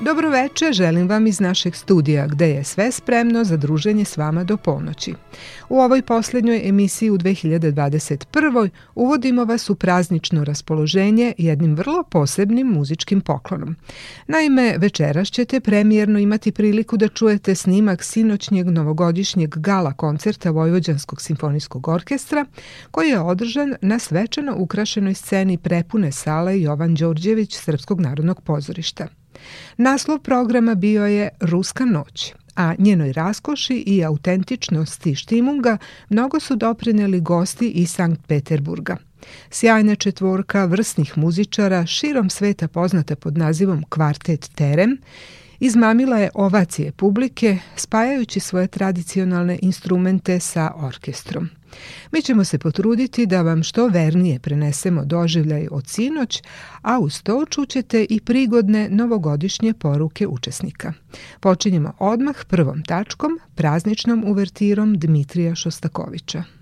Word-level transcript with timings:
Dobro 0.00 0.30
veče, 0.30 0.72
želim 0.72 1.08
vam 1.08 1.26
iz 1.26 1.40
našeg 1.40 1.74
studija 1.74 2.26
gde 2.26 2.48
je 2.48 2.64
sve 2.64 2.92
spremno 2.92 3.44
za 3.44 3.56
druženje 3.56 4.04
s 4.04 4.16
vama 4.16 4.44
do 4.44 4.56
ponoći. 4.56 5.14
U 5.68 5.80
ovoj 5.80 6.02
poslednjoj 6.02 6.68
emisiji 6.68 7.10
u 7.10 7.18
2021. 7.18 8.68
uvodimo 8.94 9.44
vas 9.44 9.70
u 9.70 9.74
praznično 9.74 10.44
raspoloženje 10.44 11.34
jednim 11.38 11.74
vrlo 11.74 12.02
posebnim 12.02 12.66
muzičkim 12.66 13.20
poklonom. 13.20 13.76
Naime, 14.26 14.74
večeras 14.78 15.28
ćete 15.28 15.60
premijerno 15.60 16.18
imati 16.18 16.52
priliku 16.52 16.96
da 16.96 17.08
čujete 17.08 17.54
snimak 17.54 18.02
sinoćnjeg 18.02 18.66
novogodišnjeg 18.66 19.56
gala 19.56 19.92
koncerta 19.92 20.50
Vojvođanskog 20.50 21.22
simfonijskog 21.22 21.88
orkestra 21.88 22.46
koji 22.90 23.08
je 23.08 23.20
održan 23.20 23.74
na 23.80 23.98
svečano 23.98 24.54
ukrašenoj 24.58 25.14
sceni 25.14 25.58
prepune 25.58 26.12
sale 26.12 26.60
Jovan 26.60 26.94
Đorđević 26.94 27.56
Srpskog 27.56 28.00
narodnog 28.00 28.40
pozorišta. 28.40 29.08
Naslov 29.76 30.18
programa 30.18 30.74
bio 30.74 31.06
je 31.06 31.28
Ruska 31.40 31.84
noć, 31.84 32.34
a 32.56 32.74
njenoj 32.78 33.12
raskoši 33.12 33.74
i 33.86 34.04
autentičnosti 34.04 35.14
štimunga 35.14 35.78
mnogo 36.08 36.40
su 36.40 36.56
doprineli 36.56 37.20
gosti 37.20 37.68
iz 37.68 37.90
Sankt 37.90 38.26
Peterburga. 38.26 38.96
Sjajna 39.50 39.94
četvorka 39.94 40.64
vrsnih 40.64 41.18
muzičara 41.18 41.86
širom 41.86 42.30
sveta 42.30 42.68
poznata 42.68 43.16
pod 43.16 43.38
nazivom 43.38 43.84
Kvartet 43.88 44.50
Terem 44.54 44.98
izmamila 45.60 46.18
je 46.18 46.30
ovacije 46.34 46.92
publike 46.92 47.58
spajajući 47.76 48.40
svoje 48.40 48.66
tradicionalne 48.66 49.58
instrumente 49.62 50.40
sa 50.40 50.72
orkestrom. 50.76 51.48
Mi 52.12 52.22
ćemo 52.22 52.44
se 52.44 52.58
potruditi 52.58 53.26
da 53.26 53.42
vam 53.42 53.62
što 53.62 53.86
vernije 53.86 54.38
prenesemo 54.38 55.04
doživljaj 55.04 55.68
od 55.70 55.88
sinoć, 55.88 56.42
a 56.82 56.98
uz 56.98 57.22
to 57.22 57.44
čućete 57.50 58.06
i 58.10 58.20
prigodne 58.20 58.88
novogodišnje 58.90 59.74
poruke 59.74 60.26
učesnika. 60.26 60.92
Počinjemo 61.40 61.92
odmah 61.98 62.36
prvom 62.48 62.82
tačkom, 62.82 63.40
prazničnom 63.54 64.24
uvertirom 64.26 64.98
Dmitrija 64.98 65.54
Šostakovića. 65.54 66.57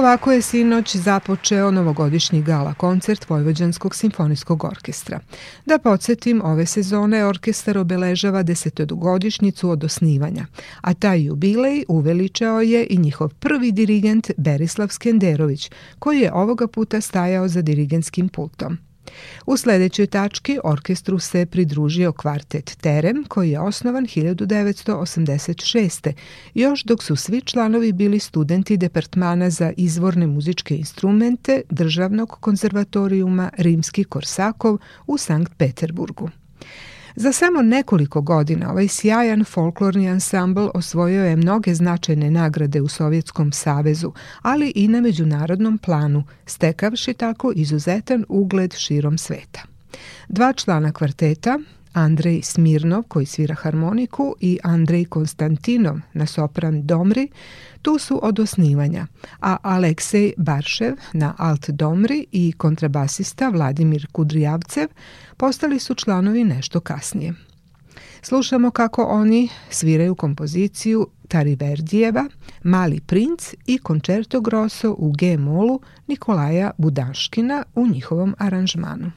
Ovako 0.00 0.32
je 0.32 0.42
sinoć 0.42 0.96
započeo 0.96 1.70
novogodišnji 1.70 2.42
gala 2.42 2.74
koncert 2.74 3.28
Vojvođanskog 3.28 3.94
simfonijskog 3.94 4.64
orkestra. 4.64 5.20
Da 5.66 5.78
podsjetim, 5.78 6.42
ove 6.44 6.66
sezone 6.66 7.24
orkestar 7.26 7.78
obeležava 7.78 8.42
desetogodišnjicu 8.42 9.70
od 9.70 9.84
osnivanja, 9.84 10.46
a 10.80 10.94
taj 10.94 11.24
jubilej 11.24 11.84
uveličao 11.88 12.60
je 12.60 12.86
i 12.90 12.98
njihov 12.98 13.28
prvi 13.28 13.72
dirigent 13.72 14.30
Berislav 14.36 14.88
Skenderović, 14.88 15.70
koji 15.98 16.20
je 16.20 16.32
ovoga 16.32 16.66
puta 16.66 17.00
stajao 17.00 17.48
za 17.48 17.62
dirigenskim 17.62 18.28
pultom. 18.28 18.78
U 19.46 19.56
sledećoj 19.56 20.06
tački 20.06 20.58
orkestru 20.64 21.18
se 21.18 21.46
pridružio 21.46 22.12
kvartet 22.12 22.76
Terem 22.80 23.24
koji 23.28 23.50
je 23.50 23.60
osnovan 23.60 24.06
1986. 24.06 26.12
još 26.54 26.84
dok 26.84 27.02
su 27.02 27.16
svi 27.16 27.40
članovi 27.40 27.92
bili 27.92 28.18
studenti 28.18 28.76
Departmana 28.76 29.50
za 29.50 29.72
izvorne 29.76 30.26
muzičke 30.26 30.76
instrumente 30.76 31.62
Državnog 31.70 32.36
konzervatorijuma 32.40 33.50
Rimski 33.56 34.04
Korsakov 34.04 34.78
u 35.06 35.18
Sankt 35.18 35.52
Peterburgu. 35.56 36.30
Za 37.20 37.32
samo 37.32 37.62
nekoliko 37.62 38.20
godina 38.20 38.70
ovaj 38.70 38.88
sjajan 38.88 39.44
folklorni 39.44 40.08
ansambl 40.08 40.68
osvojio 40.74 41.24
je 41.24 41.36
mnoge 41.36 41.74
značajne 41.74 42.30
nagrade 42.30 42.80
u 42.80 42.88
Sovjetskom 42.88 43.52
savezu, 43.52 44.12
ali 44.42 44.72
i 44.74 44.88
na 44.88 45.00
međunarodnom 45.00 45.78
planu, 45.78 46.24
stekavši 46.46 47.14
tako 47.14 47.52
izuzetan 47.54 48.24
ugled 48.28 48.74
širom 48.74 49.18
sveta. 49.18 49.62
Dva 50.28 50.52
člana 50.52 50.92
kvarteta, 50.92 51.58
Andrej 51.92 52.42
Smirnov 52.42 53.02
koji 53.02 53.26
svira 53.26 53.54
harmoniku 53.54 54.34
i 54.40 54.58
Andrej 54.62 55.04
Konstantinov 55.04 55.96
na 56.12 56.26
sopran 56.26 56.86
Domri, 56.86 57.28
tu 57.82 57.98
su 57.98 58.20
od 58.22 58.38
osnivanja, 58.38 59.06
a 59.40 59.56
Aleksej 59.62 60.32
Baršev 60.36 60.94
na 61.12 61.34
alt 61.38 61.70
Domri 61.70 62.26
i 62.32 62.52
kontrabasista 62.52 63.48
Vladimir 63.48 64.06
Kudrijavcev 64.12 64.88
postali 65.36 65.78
su 65.78 65.94
članovi 65.94 66.44
nešto 66.44 66.80
kasnije. 66.80 67.34
Slušamo 68.22 68.70
kako 68.70 69.04
oni 69.04 69.48
sviraju 69.70 70.14
kompoziciju 70.14 71.08
Tariverdijeva, 71.28 72.28
Mali 72.62 73.00
princ 73.00 73.54
i 73.66 73.78
koncerto 73.78 74.40
grosso 74.40 74.94
u 74.98 75.12
G-molu 75.12 75.80
Nikolaja 76.06 76.70
Budaškina 76.78 77.64
u 77.74 77.86
njihovom 77.86 78.34
aranžmanu. 78.38 79.10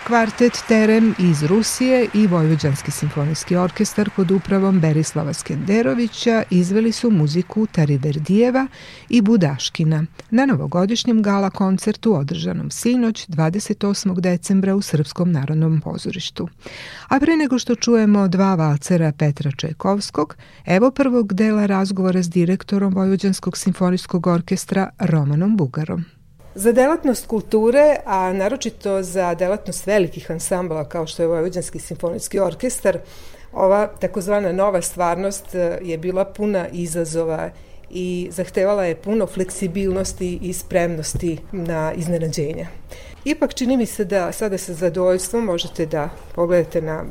Kvartet 0.08 0.64
Terem 0.68 1.14
iz 1.18 1.42
Rusije 1.42 2.08
i 2.14 2.26
Vojvođanski 2.26 2.90
simfonijski 2.90 3.56
orkestar 3.56 4.10
pod 4.16 4.30
upravom 4.30 4.80
Berislava 4.80 5.32
Skenderovića 5.32 6.42
izveli 6.50 6.92
su 6.92 7.10
muziku 7.10 7.66
Tariverdijeva 7.66 8.66
i 9.08 9.22
Budaškina 9.22 10.04
na 10.30 10.46
novogodišnjem 10.46 11.22
gala 11.22 11.50
koncertu 11.50 12.14
održanom 12.14 12.70
sinoć 12.70 13.26
28. 13.28 14.20
decembra 14.20 14.74
u 14.74 14.82
Srpskom 14.82 15.32
narodnom 15.32 15.80
pozorištu. 15.80 16.48
A 17.08 17.20
pre 17.20 17.36
nego 17.36 17.58
što 17.58 17.74
čujemo 17.74 18.28
dva 18.28 18.54
valcera 18.54 19.12
Petra 19.12 19.50
Čajkovskog, 19.56 20.36
evo 20.66 20.90
prvog 20.90 21.34
dela 21.34 21.66
razgovora 21.66 22.22
s 22.22 22.30
direktorom 22.30 22.94
Vojvođanskog 22.94 23.56
simfonijskog 23.56 24.26
orkestra 24.26 24.88
Romanom 24.98 25.56
Bugarom. 25.56 26.17
Za 26.58 26.72
delatnost 26.72 27.26
kulture, 27.26 27.96
a 28.04 28.32
naročito 28.32 29.02
za 29.02 29.34
delatnost 29.34 29.86
velikih 29.86 30.30
ansambla 30.30 30.84
kao 30.84 31.06
što 31.06 31.22
je 31.22 31.28
Vojvođanski 31.28 31.78
simfonijski 31.78 32.40
orkestar, 32.40 32.98
ova 33.52 33.86
takozvana 33.86 34.52
nova 34.52 34.82
stvarnost 34.82 35.54
e, 35.54 35.78
je 35.82 35.98
bila 35.98 36.24
puna 36.24 36.68
izazova 36.72 37.50
i 37.90 38.28
zahtevala 38.32 38.84
je 38.84 38.96
puno 38.96 39.26
fleksibilnosti 39.26 40.38
i 40.42 40.52
spremnosti 40.52 41.38
na 41.52 41.92
iznenađenja. 41.92 42.66
Ipak 43.24 43.54
čini 43.54 43.76
mi 43.76 43.86
se 43.86 44.04
da 44.04 44.32
sada 44.32 44.58
sa 44.58 44.74
zadovoljstvom 44.74 45.44
možete 45.44 45.86
da 45.86 46.10
pogledate 46.34 46.82
na 46.82 47.04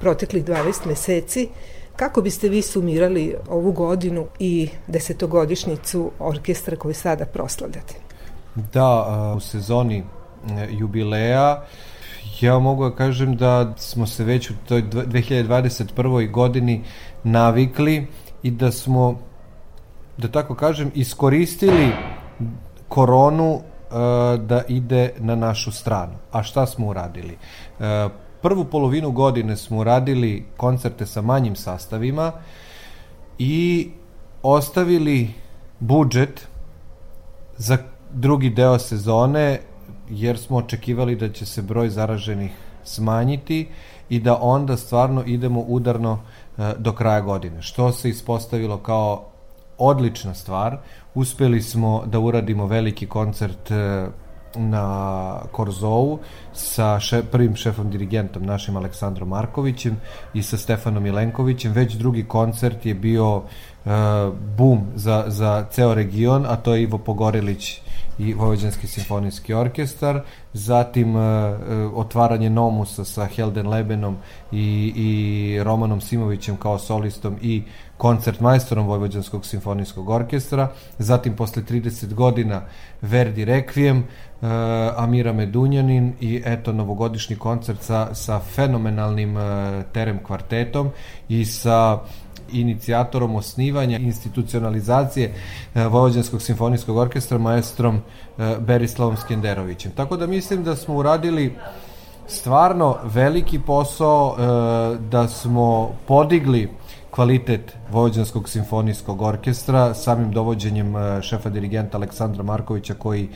proteklih 0.00 0.44
12 0.44 0.86
meseci 0.86 1.48
kako 1.96 2.22
biste 2.22 2.48
vi 2.48 2.62
sumirali 2.62 3.36
ovu 3.48 3.72
godinu 3.72 4.26
i 4.38 4.68
desetogodišnjicu 4.86 6.10
orkestra 6.18 6.76
koju 6.76 6.94
sada 6.94 7.26
proslavljate? 7.26 8.09
Da, 8.54 9.34
u 9.36 9.40
sezoni 9.40 9.98
e, 9.98 10.68
jubileja 10.70 11.62
ja 12.40 12.58
mogu 12.58 12.88
da 12.88 12.96
kažem 12.96 13.36
da 13.36 13.74
smo 13.76 14.06
se 14.06 14.24
već 14.24 14.50
u 14.50 14.54
toj 14.68 14.82
2021. 14.82 16.30
godini 16.30 16.82
navikli 17.24 18.06
i 18.42 18.50
da 18.50 18.72
smo, 18.72 19.18
da 20.18 20.28
tako 20.28 20.54
kažem, 20.54 20.90
iskoristili 20.94 21.92
koronu 22.88 23.54
uh, 23.54 23.62
da 24.40 24.62
ide 24.68 25.12
na 25.18 25.34
našu 25.34 25.72
stranu. 25.72 26.12
A 26.32 26.42
šta 26.42 26.66
smo 26.66 26.86
uradili? 26.86 27.38
Prvu 28.42 28.64
polovinu 28.64 29.10
godine 29.10 29.56
smo 29.56 29.78
uradili 29.78 30.46
koncerte 30.56 31.06
sa 31.06 31.22
manjim 31.22 31.56
sastavima 31.56 32.32
i 33.38 33.90
ostavili 34.42 35.30
budžet 35.80 36.48
za 37.56 37.78
drugi 38.12 38.50
deo 38.50 38.78
sezone 38.78 39.60
jer 40.10 40.38
smo 40.38 40.56
očekivali 40.56 41.16
da 41.16 41.32
će 41.32 41.46
se 41.46 41.62
broj 41.62 41.88
zaraženih 41.88 42.50
smanjiti 42.84 43.68
i 44.08 44.20
da 44.20 44.38
onda 44.40 44.76
stvarno 44.76 45.22
idemo 45.26 45.60
udarno 45.60 46.18
e, 46.58 46.72
do 46.78 46.92
kraja 46.92 47.20
godine, 47.20 47.62
što 47.62 47.92
se 47.92 48.08
ispostavilo 48.08 48.78
kao 48.78 49.24
odlična 49.78 50.34
stvar. 50.34 50.78
Uspeli 51.14 51.62
smo 51.62 52.02
da 52.06 52.18
uradimo 52.18 52.66
veliki 52.66 53.06
koncert 53.06 53.70
e, 53.70 54.06
na 54.54 55.38
Korzovu 55.52 56.18
sa 56.52 56.98
še, 57.00 57.22
prvim 57.30 57.54
šefom 57.56 57.90
dirigentom 57.90 58.42
našim 58.46 58.76
Aleksandrom 58.76 59.28
Markovićem 59.28 59.96
i 60.34 60.42
sa 60.42 60.56
Stefanom 60.56 61.02
Milenkovićem. 61.02 61.72
Već 61.72 61.94
drugi 61.94 62.24
koncert 62.24 62.86
je 62.86 62.94
bio 62.94 63.36
uh, 63.36 63.44
bum 64.56 64.86
za, 64.94 65.24
za 65.28 65.66
ceo 65.70 65.94
region, 65.94 66.46
a 66.46 66.56
to 66.56 66.74
je 66.74 66.82
Ivo 66.82 66.98
Pogorelić 66.98 67.80
i 68.20 68.34
Vojvođanski 68.34 68.86
simfonijski 68.86 69.54
orkestar, 69.54 70.20
zatim 70.52 71.16
uh, 71.16 71.22
otvaranje 71.94 72.50
Nomusa 72.50 73.04
sa 73.04 73.26
Helden 73.26 73.68
Lebenom 73.68 74.16
i, 74.52 74.92
i 74.96 75.62
Romanom 75.62 76.00
Simovićem 76.00 76.56
kao 76.56 76.78
solistom 76.78 77.36
i 77.42 77.62
koncert 77.96 78.40
majstorom 78.40 78.86
Vojvođanskog 78.86 79.46
simfonijskog 79.46 80.08
orkestra, 80.08 80.68
zatim 80.98 81.36
posle 81.36 81.62
30 81.62 82.14
godina 82.14 82.62
Verdi 83.02 83.44
Requiem, 83.44 83.98
uh, 83.98 84.48
Amira 84.96 85.32
Medunjanin 85.32 86.12
i 86.20 86.42
eto 86.44 86.72
novogodišnji 86.72 87.36
koncert 87.36 87.82
sa, 87.82 88.14
sa 88.14 88.40
fenomenalnim 88.40 89.36
uh, 89.36 89.42
terem 89.92 90.18
kvartetom 90.24 90.90
i 91.28 91.44
sa 91.44 91.98
inicijatorom 92.52 93.34
osnivanja 93.34 93.98
institucionalizacije 93.98 95.32
uh, 95.74 95.82
Vojvođanskog 95.86 96.42
simfonijskog 96.42 96.96
orkestra 96.96 97.38
maestrom 97.38 97.96
uh, 97.96 98.58
Berislavom 98.58 99.16
Skenderovićem. 99.16 99.92
Tako 99.92 100.16
da 100.16 100.26
mislim 100.26 100.64
da 100.64 100.76
smo 100.76 100.94
uradili 100.96 101.54
stvarno 102.26 102.96
veliki 103.04 103.58
posao, 103.58 104.28
uh, 104.28 105.00
da 105.10 105.28
smo 105.28 105.90
podigli 106.06 106.68
kvalitet 107.10 107.76
Vojvođanskog 107.90 108.48
simfonijskog 108.48 109.22
orkestra 109.22 109.94
samim 109.94 110.32
dovođenjem 110.32 110.96
e, 110.96 111.22
šefa 111.22 111.50
dirigenta 111.50 111.98
Aleksandra 111.98 112.42
Markovića 112.42 112.94
koji 112.94 113.28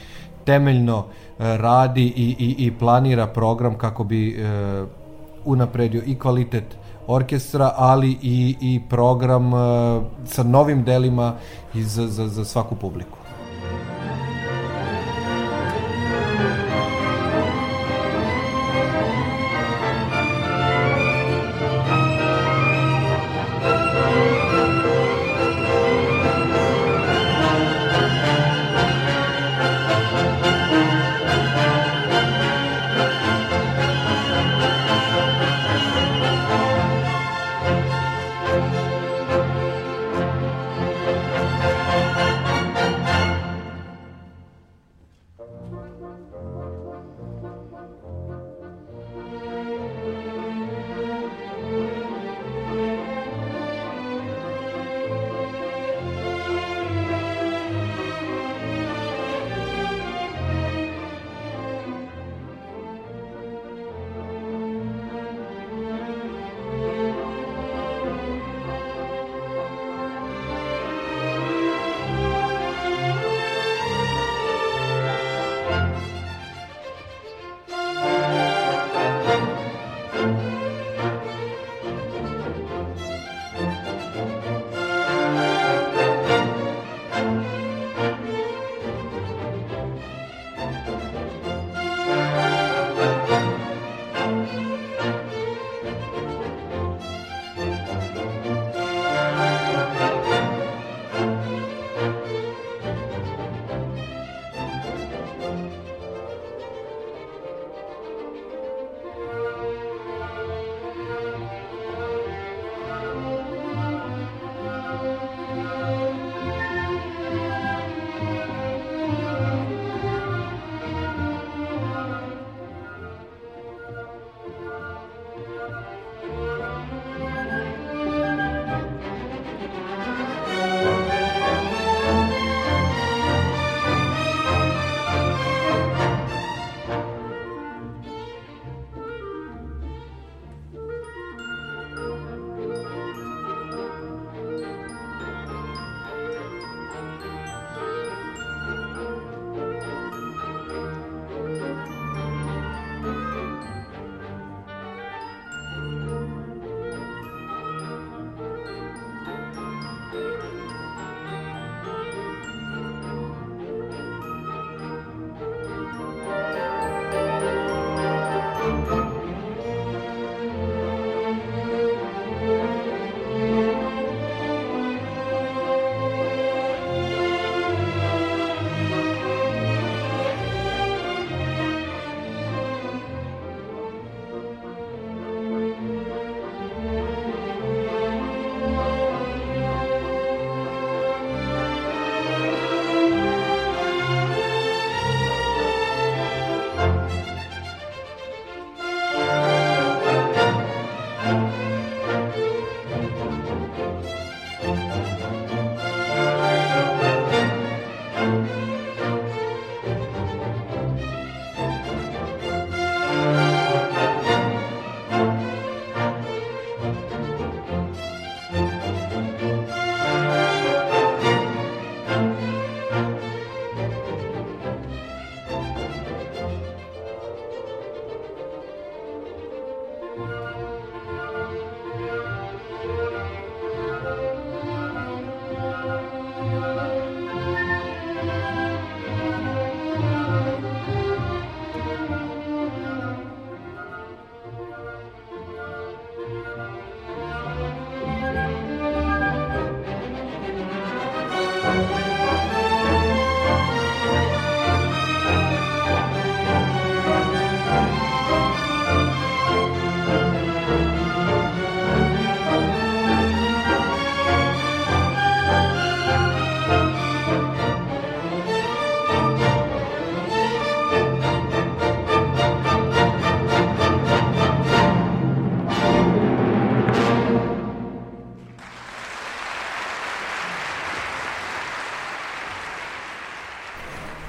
temeljno 0.44 1.04
e, 1.04 1.56
radi 1.56 2.04
i, 2.16 2.36
i, 2.38 2.66
i 2.66 2.78
planira 2.78 3.26
program 3.26 3.78
kako 3.78 4.04
bi 4.04 4.30
e, 4.30 4.84
unapredio 5.44 6.02
i 6.06 6.18
kvalitet 6.18 6.64
orkestra, 7.06 7.74
ali 7.76 8.18
i, 8.22 8.56
i 8.60 8.80
program 8.88 9.54
e, 9.54 10.00
sa 10.26 10.42
novim 10.42 10.84
delima 10.84 11.34
i 11.74 11.82
za, 11.82 12.06
za, 12.06 12.28
za 12.28 12.44
svaku 12.44 12.74
publiku. 12.76 13.23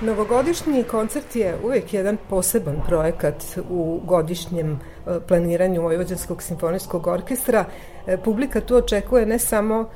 Novogodišnji 0.02 0.84
koncert 0.84 1.36
je 1.36 1.58
uvek 1.64 1.94
jedan 1.94 2.18
poseban 2.30 2.76
projekat 2.88 3.44
u 3.70 4.02
godišnjem 4.06 4.72
e, 4.72 5.20
planiranju 5.28 5.82
Vojvođanskog 5.82 6.42
simfonijskog 6.42 7.08
orkestra. 7.08 7.66
E, 8.08 8.18
publika 8.18 8.62
tu 8.62 8.76
očekuje 8.76 9.26
ne 9.26 9.40
samo 9.40 9.90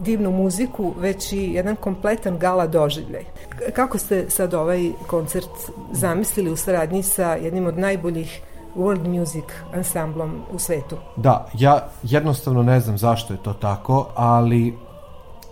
divnu 0.00 0.30
muziku, 0.30 0.94
već 0.98 1.32
i 1.32 1.52
jedan 1.52 1.76
kompletan 1.76 2.38
gala 2.38 2.66
doživljaj. 2.66 3.24
Kako 3.72 3.98
ste 3.98 4.30
sad 4.30 4.54
ovaj 4.54 4.90
koncert 5.06 5.50
zamislili 5.92 6.50
u 6.50 6.56
saradnji 6.56 7.02
sa 7.02 7.34
jednim 7.34 7.66
od 7.66 7.78
najboljih 7.78 8.40
world 8.76 9.18
music 9.18 9.44
ansamblom 9.74 10.42
u 10.52 10.58
svetu? 10.58 10.96
Da, 11.16 11.48
ja 11.54 11.88
jednostavno 12.02 12.62
ne 12.62 12.80
znam 12.80 12.98
zašto 12.98 13.32
je 13.32 13.42
to 13.42 13.52
tako, 13.52 14.08
ali 14.14 14.74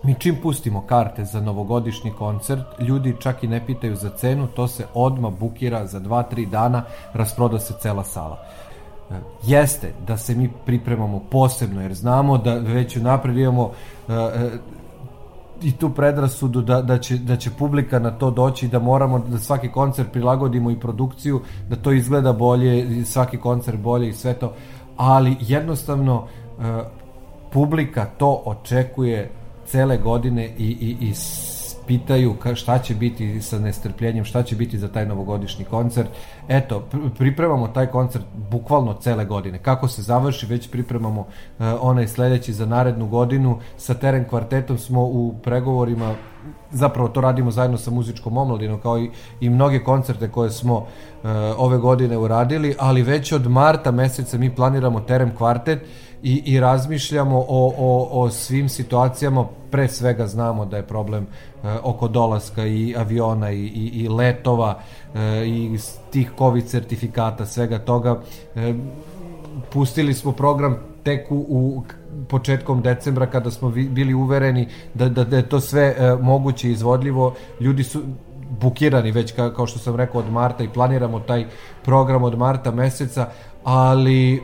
Mi 0.07 0.15
čim 0.19 0.35
pustimo 0.43 0.81
karte 0.81 1.25
za 1.25 1.41
novogodišnji 1.41 2.11
koncert, 2.11 2.61
ljudi 2.79 3.15
čak 3.19 3.43
i 3.43 3.47
ne 3.47 3.65
pitaju 3.65 3.95
za 3.95 4.09
cenu, 4.09 4.47
to 4.47 4.67
se 4.67 4.85
odma 4.93 5.29
bukira 5.29 5.87
za 5.87 5.99
2-3 5.99 6.49
dana, 6.49 6.83
rasproda 7.13 7.59
se 7.59 7.73
cela 7.81 8.03
sala. 8.03 8.37
E, 9.11 9.13
jeste 9.43 9.93
da 10.07 10.17
se 10.17 10.35
mi 10.35 10.49
pripremamo 10.65 11.19
posebno, 11.31 11.81
jer 11.81 11.93
znamo 11.93 12.37
da 12.37 12.53
već 12.53 12.95
napred 12.95 13.37
imamo 13.37 13.63
uh, 13.63 14.13
i 15.61 15.71
tu 15.71 15.89
predrasudu 15.89 16.61
da, 16.61 16.81
da, 16.81 16.97
će, 16.97 17.17
da 17.17 17.35
će 17.37 17.51
publika 17.51 17.99
na 17.99 18.11
to 18.11 18.31
doći, 18.31 18.67
da 18.67 18.79
moramo 18.79 19.19
da 19.19 19.37
svaki 19.37 19.71
koncert 19.71 20.11
prilagodimo 20.11 20.71
i 20.71 20.79
produkciju, 20.79 21.41
da 21.69 21.75
to 21.75 21.91
izgleda 21.91 22.33
bolje, 22.33 23.05
svaki 23.05 23.37
koncert 23.37 23.79
bolje 23.79 24.09
i 24.09 24.13
sve 24.13 24.33
to, 24.33 24.53
ali 24.97 25.35
jednostavno 25.39 26.27
publika 27.51 28.05
to 28.17 28.41
očekuje 28.45 29.31
cele 29.67 29.97
godine 29.97 30.49
i, 30.57 30.65
i, 30.65 31.07
i 31.09 31.13
pitaju 31.87 32.33
ka, 32.33 32.55
šta 32.55 32.79
će 32.79 32.95
biti 32.95 33.41
sa 33.41 33.59
nestrpljenjem, 33.59 34.25
šta 34.25 34.43
će 34.43 34.55
biti 34.55 34.77
za 34.77 34.87
taj 34.87 35.05
novogodišnji 35.05 35.65
koncert. 35.65 36.09
Eto, 36.47 36.83
pripremamo 37.17 37.67
taj 37.67 37.87
koncert 37.87 38.25
bukvalno 38.51 38.93
cele 38.93 39.25
godine. 39.25 39.57
Kako 39.57 39.87
se 39.87 40.01
završi, 40.01 40.45
već 40.45 40.69
pripremamo 40.69 41.21
uh, 41.21 41.27
onaj 41.81 42.07
sledeći 42.07 42.53
za 42.53 42.65
narednu 42.65 43.07
godinu. 43.07 43.59
Sa 43.77 43.93
teren 43.93 44.25
kvartetom 44.25 44.77
smo 44.77 45.03
u 45.03 45.35
pregovorima 45.43 46.15
zapravo 46.71 47.09
to 47.09 47.21
radimo 47.21 47.51
zajedno 47.51 47.77
sa 47.77 47.91
muzičkom 47.91 48.37
omladinom 48.37 48.79
kao 48.79 48.99
i, 48.99 49.09
i 49.39 49.49
mnoge 49.49 49.79
koncerte 49.79 50.29
koje 50.31 50.51
smo 50.51 50.75
uh, 50.75 50.85
ove 51.57 51.77
godine 51.77 52.17
uradili, 52.17 52.75
ali 52.79 53.01
već 53.01 53.31
od 53.31 53.47
marta 53.47 53.91
meseca 53.91 54.37
mi 54.37 54.55
planiramo 54.55 54.99
Terem 54.99 55.35
kvartet 55.35 55.79
i, 56.23 56.41
i 56.45 56.59
razmišljamo 56.59 57.37
o, 57.37 57.73
o, 57.77 58.09
o 58.11 58.29
svim 58.29 58.69
situacijama, 58.69 59.45
pre 59.71 59.87
svega 59.87 60.27
znamo 60.27 60.65
da 60.65 60.77
je 60.77 60.83
problem 60.83 61.23
uh, 61.23 61.69
oko 61.83 62.07
dolaska 62.07 62.65
i 62.65 62.95
aviona 62.97 63.51
i, 63.51 63.65
i, 63.65 63.91
i 64.03 64.07
letova 64.07 64.79
uh, 65.13 65.19
i 65.47 65.79
tih 66.11 66.31
COVID 66.37 66.69
sertifikata, 66.69 67.45
svega 67.45 67.79
toga. 67.79 68.11
Uh, 68.11 68.75
pustili 69.73 70.13
smo 70.13 70.31
program 70.31 70.77
tek 71.03 71.31
u, 71.31 71.35
u 71.35 71.83
početkom 72.29 72.81
decembra 72.81 73.25
kada 73.25 73.51
smo 73.51 73.69
bili 73.69 74.13
uvereni 74.13 74.67
da, 74.93 75.09
da, 75.09 75.23
da 75.23 75.37
je 75.37 75.49
to 75.49 75.59
sve 75.59 75.95
uh, 75.97 76.23
moguće 76.23 76.71
izvodljivo. 76.71 77.33
Ljudi 77.59 77.83
su 77.83 78.01
bukirani 78.59 79.11
već 79.11 79.31
ka, 79.31 79.53
kao 79.53 79.67
što 79.67 79.79
sam 79.79 79.95
rekao 79.95 80.21
od 80.21 80.31
marta 80.31 80.63
i 80.63 80.69
planiramo 80.69 81.19
taj 81.19 81.45
program 81.83 82.23
od 82.23 82.37
marta 82.37 82.71
meseca, 82.71 83.29
ali 83.63 84.41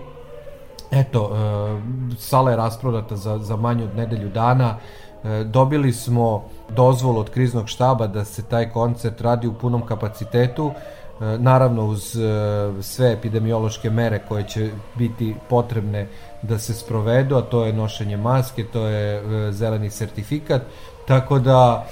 Eto, 0.94 1.32
e, 1.34 2.16
sala 2.18 2.52
je 2.52 2.58
rasprodata 2.58 3.16
za, 3.16 3.38
za 3.38 3.56
manje 3.56 3.84
od 3.84 3.96
nedelju 3.96 4.30
dana. 4.30 4.76
E, 5.24 5.44
dobili 5.44 5.94
smo 5.94 6.44
dozvolu 6.70 7.20
od 7.20 7.30
kriznog 7.30 7.70
štaba 7.70 8.08
da 8.08 8.26
se 8.26 8.44
taj 8.44 8.70
koncert 8.70 9.22
radi 9.22 9.48
u 9.48 9.54
punom 9.54 9.86
kapacitetu. 9.86 10.72
E, 10.72 11.26
naravno 11.38 11.86
uz 11.86 12.18
sve 12.82 13.12
epidemiološke 13.12 13.90
mere 13.90 14.20
koje 14.28 14.48
će 14.48 14.72
biti 14.96 15.36
potrebne 15.50 16.08
da 16.42 16.60
se 16.60 16.74
sprovedu, 16.74 17.36
a 17.36 17.42
to 17.42 17.66
je 17.66 17.74
nošenje 17.74 18.18
maske, 18.18 18.64
to 18.64 18.88
je 18.88 19.22
zeleni 19.52 19.90
sertifikat. 19.90 20.62
Tako 21.08 21.40
da 21.40 21.86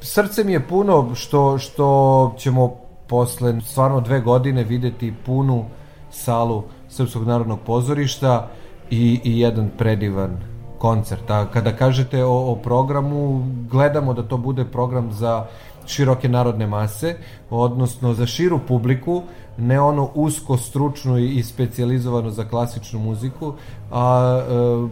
srce 0.00 0.44
mi 0.44 0.52
je 0.52 0.68
puno 0.68 1.14
što, 1.14 1.58
što 1.58 2.34
ćemo 2.38 2.76
posle 3.06 3.60
stvarno 3.60 4.00
dve 4.00 4.20
godine 4.20 4.64
videti 4.64 5.14
punu 5.26 5.64
salu 6.10 6.62
Srpskog 6.96 7.26
narodnog 7.26 7.58
pozorišta 7.66 8.48
i, 8.90 9.20
i 9.24 9.40
jedan 9.40 9.70
predivan 9.78 10.36
koncert. 10.78 11.30
A 11.30 11.46
kada 11.52 11.76
kažete 11.76 12.24
o, 12.24 12.52
o 12.52 12.56
programu, 12.56 13.44
gledamo 13.70 14.14
da 14.14 14.22
to 14.22 14.36
bude 14.36 14.64
program 14.64 15.12
za 15.12 15.46
široke 15.86 16.28
narodne 16.28 16.66
mase, 16.66 17.16
odnosno 17.50 18.14
za 18.14 18.26
širu 18.26 18.58
publiku, 18.68 19.22
ne 19.58 19.80
ono 19.80 20.10
usko 20.14 20.56
stručno 20.56 21.18
i 21.18 21.42
specializovano 21.42 22.30
za 22.30 22.44
klasičnu 22.44 23.00
muziku, 23.00 23.52
a 23.90 24.40
uh, 24.40 24.90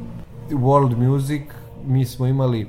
world 0.50 0.96
music 0.96 1.42
mi 1.86 2.04
smo 2.04 2.26
imali 2.26 2.66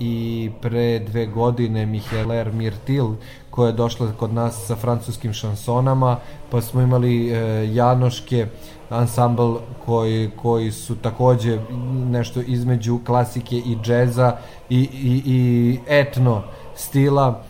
i 0.00 0.50
pre 0.62 0.98
dve 0.98 1.26
godine 1.26 1.86
Micheler 1.86 2.52
Mirtil 2.52 3.06
koja 3.50 3.66
je 3.66 3.72
došla 3.72 4.12
kod 4.18 4.34
nas 4.34 4.66
sa 4.66 4.76
francuskim 4.76 5.32
šansonama, 5.32 6.16
pa 6.50 6.60
smo 6.60 6.80
imali 6.80 7.30
e, 7.30 7.34
Janoške, 7.74 8.46
ansambl 8.90 9.54
koji, 9.86 10.30
koji 10.42 10.72
su 10.72 10.96
takođe 10.96 11.58
nešto 12.10 12.40
između 12.40 12.98
klasike 13.06 13.56
i 13.56 13.76
džeza 13.82 14.36
i, 14.70 14.78
i, 14.78 15.22
i 15.26 15.78
etno 15.88 16.42
stila, 16.74 17.42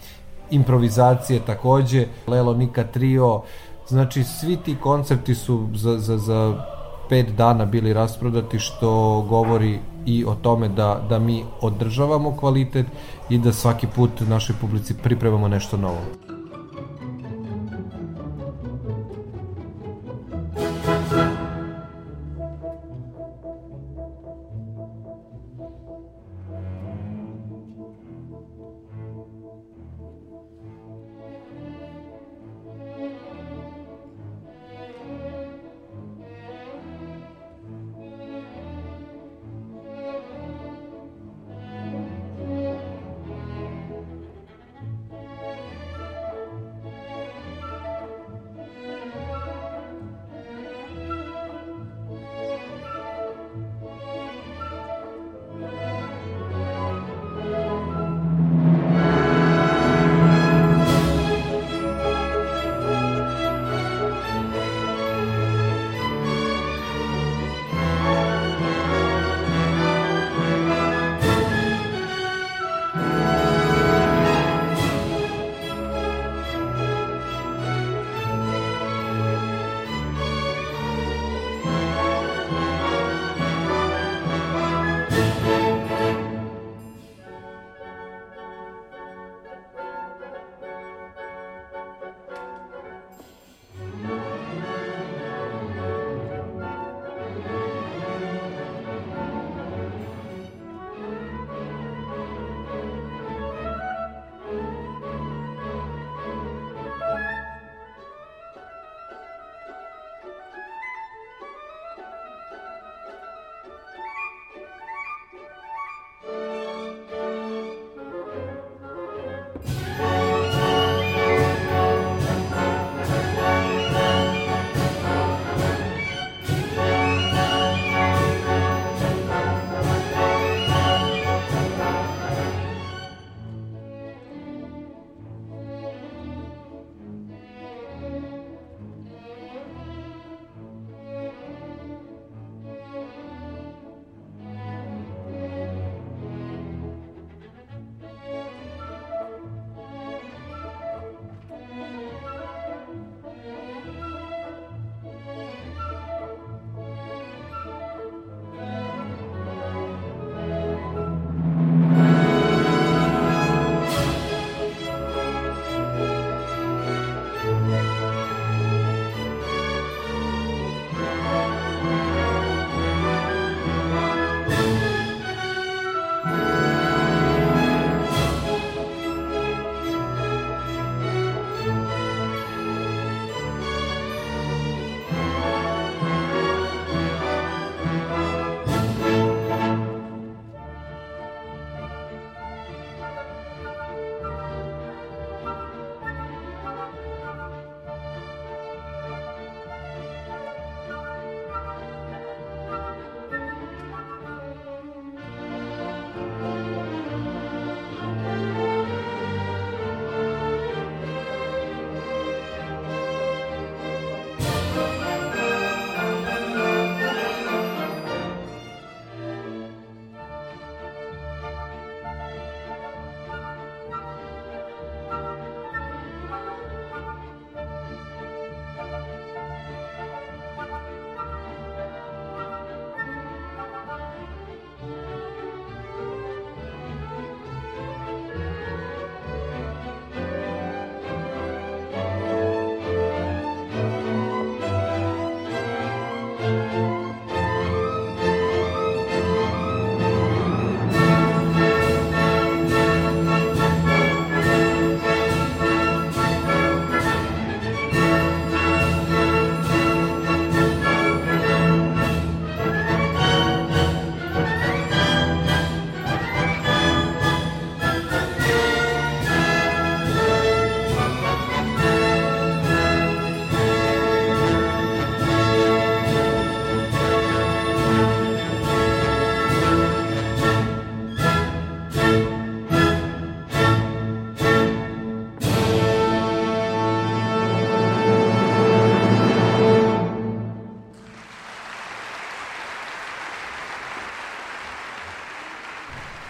improvizacije 0.51 1.40
takođe, 1.46 2.07
Lelo 2.27 2.55
Nika 2.55 2.85
Trio, 2.85 3.42
znači 3.88 4.24
svi 4.24 4.57
ti 4.57 4.77
koncerti 4.83 5.35
su 5.35 5.68
za, 5.74 5.98
za, 5.98 6.18
za 6.18 6.64
pet 7.09 7.31
dana 7.31 7.64
bili 7.64 7.92
rasprodati 7.92 8.59
što 8.59 9.22
govori 9.29 9.79
i 10.07 10.24
o 10.24 10.35
tome 10.35 10.68
da, 10.68 11.01
da 11.09 11.18
mi 11.18 11.44
održavamo 11.61 12.37
kvalitet 12.37 12.87
i 13.29 13.38
da 13.38 13.53
svaki 13.53 13.87
put 13.87 14.11
našoj 14.20 14.57
publici 14.61 14.94
pripremamo 14.94 15.48
nešto 15.48 15.77
novo. 15.77 16.28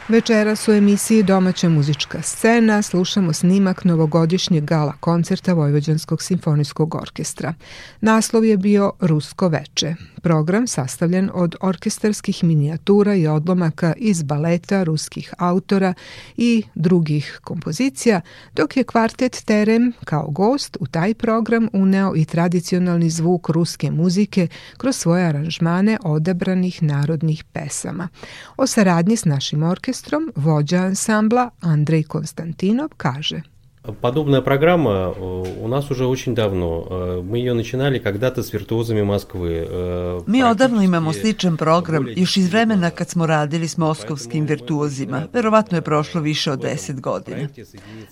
Večeras 0.08 0.68
u 0.68 0.72
emisiji 0.72 1.22
Domaća 1.22 1.68
muzička 1.68 2.22
scena 2.22 2.82
slušamo 2.82 3.32
snimak 3.32 3.84
novogodišnjeg 3.84 4.64
gala 4.64 4.92
koncerta 5.00 5.52
Vojvođanskog 5.52 6.22
simfonijskog 6.22 6.94
orkestra. 6.94 7.54
Naslov 8.00 8.44
je 8.44 8.56
bio 8.56 8.92
Rusko 9.00 9.48
veče. 9.48 9.94
Program 10.22 10.66
sastavljen 10.66 11.30
od 11.34 11.56
orkestarskih 11.60 12.44
minijatura 12.44 13.14
i 13.14 13.26
odlomaka 13.26 13.94
iz 13.96 14.22
baleta 14.22 14.82
ruskih 14.82 15.34
autora 15.38 15.94
i 16.36 16.62
drugih 16.74 17.40
kompozicija, 17.44 18.20
dok 18.54 18.76
je 18.76 18.84
kvartet 18.84 19.42
Terem 19.44 19.92
kao 20.04 20.30
gost 20.30 20.76
u 20.80 20.86
taj 20.86 21.14
program 21.14 21.68
uneo 21.72 22.12
i 22.16 22.24
tradicionalni 22.24 23.10
zvuk 23.10 23.48
ruske 23.48 23.90
muzike 23.90 24.48
kroz 24.76 24.96
svoje 24.96 25.24
aranžmane 25.24 25.98
odabranih 26.02 26.82
narodnih 26.82 27.44
pesama. 27.44 28.08
O 28.56 28.66
saradnji 28.66 29.16
s 29.16 29.24
našim 29.24 29.62
orkestrom 29.62 30.32
vođa 30.36 30.78
ansambla 30.78 31.50
Andrej 31.60 32.02
Konstantinov 32.02 32.88
kaže– 32.96 33.42
Подобная 33.92 34.42
программа 34.42 35.14
э, 35.16 35.44
у 35.62 35.68
нас 35.68 35.90
уже 35.90 36.06
очень 36.06 36.34
давно. 36.34 36.86
Э, 36.88 37.22
мы 37.24 37.38
ее 37.38 37.54
начинали 37.54 37.98
когда-то 37.98 38.42
с 38.42 38.52
виртуозами 38.52 39.02
Москвы. 39.02 39.66
Э, 39.66 40.20
Mi 40.26 40.42
odavno 40.42 40.82
imamo 40.82 41.12
sličan 41.12 41.56
program, 41.56 42.06
još 42.16 42.36
iz 42.36 42.48
vremena 42.48 42.90
kad 42.90 43.08
smo 43.08 43.26
radili 43.26 43.68
s 43.68 43.76
moskovskim 43.76 44.46
virtuozima. 44.46 45.22
Verovatno 45.32 45.78
je 45.78 45.82
prošlo 45.82 46.20
više 46.20 46.52
od 46.52 46.62
10 46.62 47.00
godina. 47.00 47.48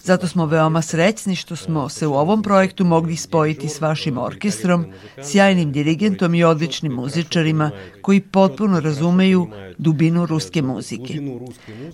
Zato 0.02 0.28
smo 0.28 0.46
veoma 0.46 0.82
srećni 0.82 1.36
što 1.36 1.56
smo 1.56 1.88
se 1.88 2.06
u 2.06 2.14
ovom 2.14 2.42
projektu 2.42 2.84
mogli 2.84 3.16
spojiti 3.16 3.68
s 3.68 3.80
vašim 3.80 4.18
orkestrom, 4.18 4.86
sjajnim 5.22 5.72
dirigentom 5.72 6.34
i 6.34 6.44
odličnim 6.44 6.92
muzičarima 6.92 7.70
koji 8.02 8.20
potpuno 8.20 8.80
razumeju 8.80 9.46
dubinu 9.78 10.26
ruske 10.26 10.62
muzike. 10.62 11.20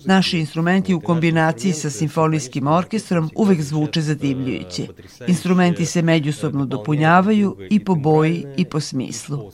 Naši 0.05 0.39
instrumenti 0.39 0.93
u 0.93 1.01
kombinaciji 1.01 1.73
sa 1.73 1.89
simfonijskim 1.89 2.67
orkestrom 2.67 3.29
uvek 3.35 3.61
zvuče 3.61 3.72
zadivljujuće. 4.01 4.87
Instrumenti 5.27 5.85
se 5.85 6.01
međusobno 6.01 6.65
dopunjavaju 6.65 7.57
i 7.69 7.79
po 7.79 7.95
boji 7.95 8.45
i 8.57 8.65
po 8.65 8.79
smislu. 8.79 9.51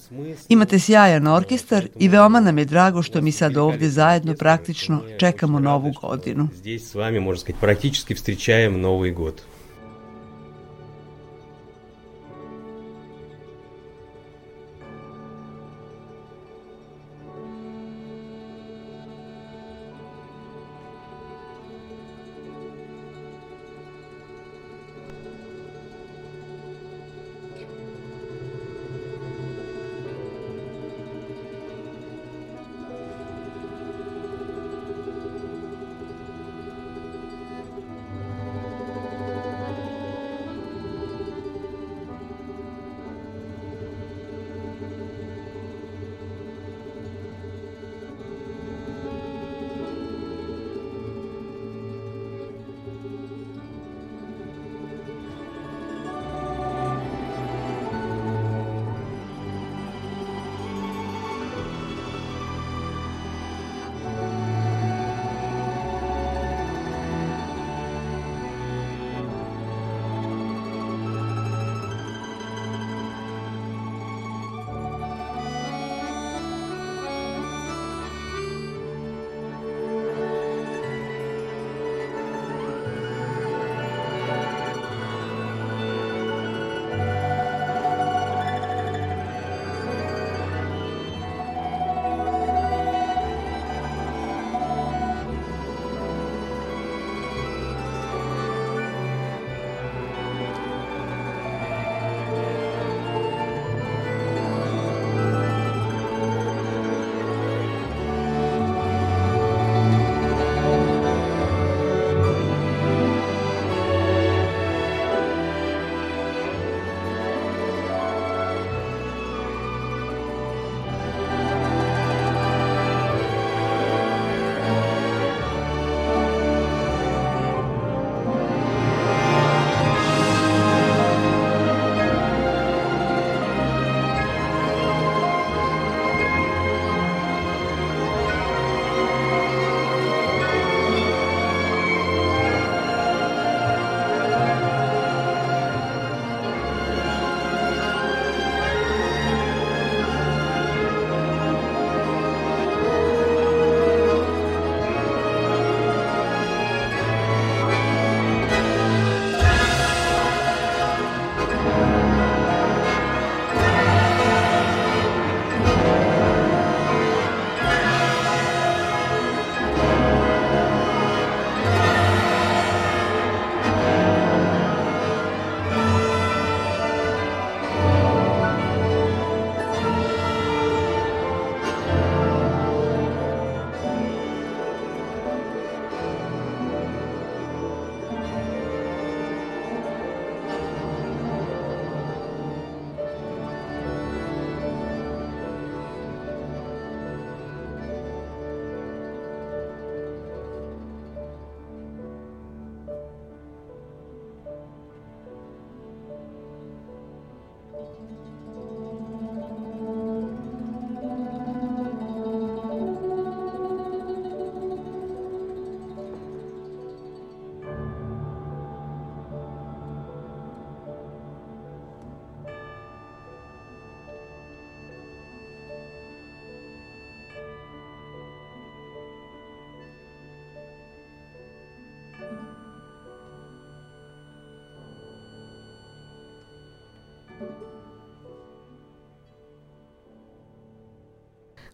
Imate 0.50 0.80
sjajan 0.80 1.28
orkestar 1.28 1.88
i 2.00 2.08
veoma 2.08 2.40
nam 2.40 2.58
je 2.58 2.66
drago 2.66 3.02
što 3.02 3.22
mi 3.22 3.32
sad 3.32 3.58
ovde 3.58 3.90
zajedno 3.90 4.34
praktično 4.34 5.02
čekamo 5.20 5.60
novu 5.60 5.94
godinu. 6.02 6.50
Здесь 6.56 6.92
с 6.92 6.96
вами, 6.96 7.20
можно 7.20 7.40
сказать, 7.42 7.60
практически 7.62 8.14
встречаем 8.14 8.82
Новый 8.82 9.12
год. 9.12 9.42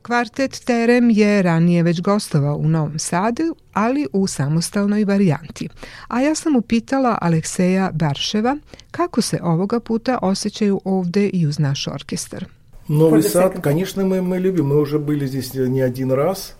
Kvartet 0.05 0.65
Terem 0.65 1.09
je 1.09 1.41
ranije 1.41 1.83
već 1.83 2.01
gostovao 2.01 2.55
u 2.55 2.67
Novom 2.67 2.99
Sadu, 2.99 3.55
ali 3.73 4.07
u 4.13 4.27
samostalnoj 4.27 5.05
varijanti. 5.05 5.69
A 6.07 6.21
ja 6.21 6.35
sam 6.35 6.55
upitala 6.55 7.17
Alekseja 7.21 7.91
Barševa 7.93 8.57
kako 8.91 9.21
se 9.21 9.39
ovoga 9.43 9.79
puta 9.79 10.19
osjećaju 10.21 10.81
ovde 10.83 11.27
i 11.27 11.47
uz 11.47 11.59
naš 11.59 11.87
orkestar. 11.87 12.45
Новый 12.87 13.23
Сад, 13.23 13.61
конечно, 13.61 14.05
мы, 14.05 14.21
мы 14.21 14.37
любим. 14.37 14.67
Мы 14.67 14.81
уже 14.81 14.99
были 14.99 15.25
здесь 15.25 15.53
не 15.53 15.81
один 15.81 16.11
раз. 16.11 16.53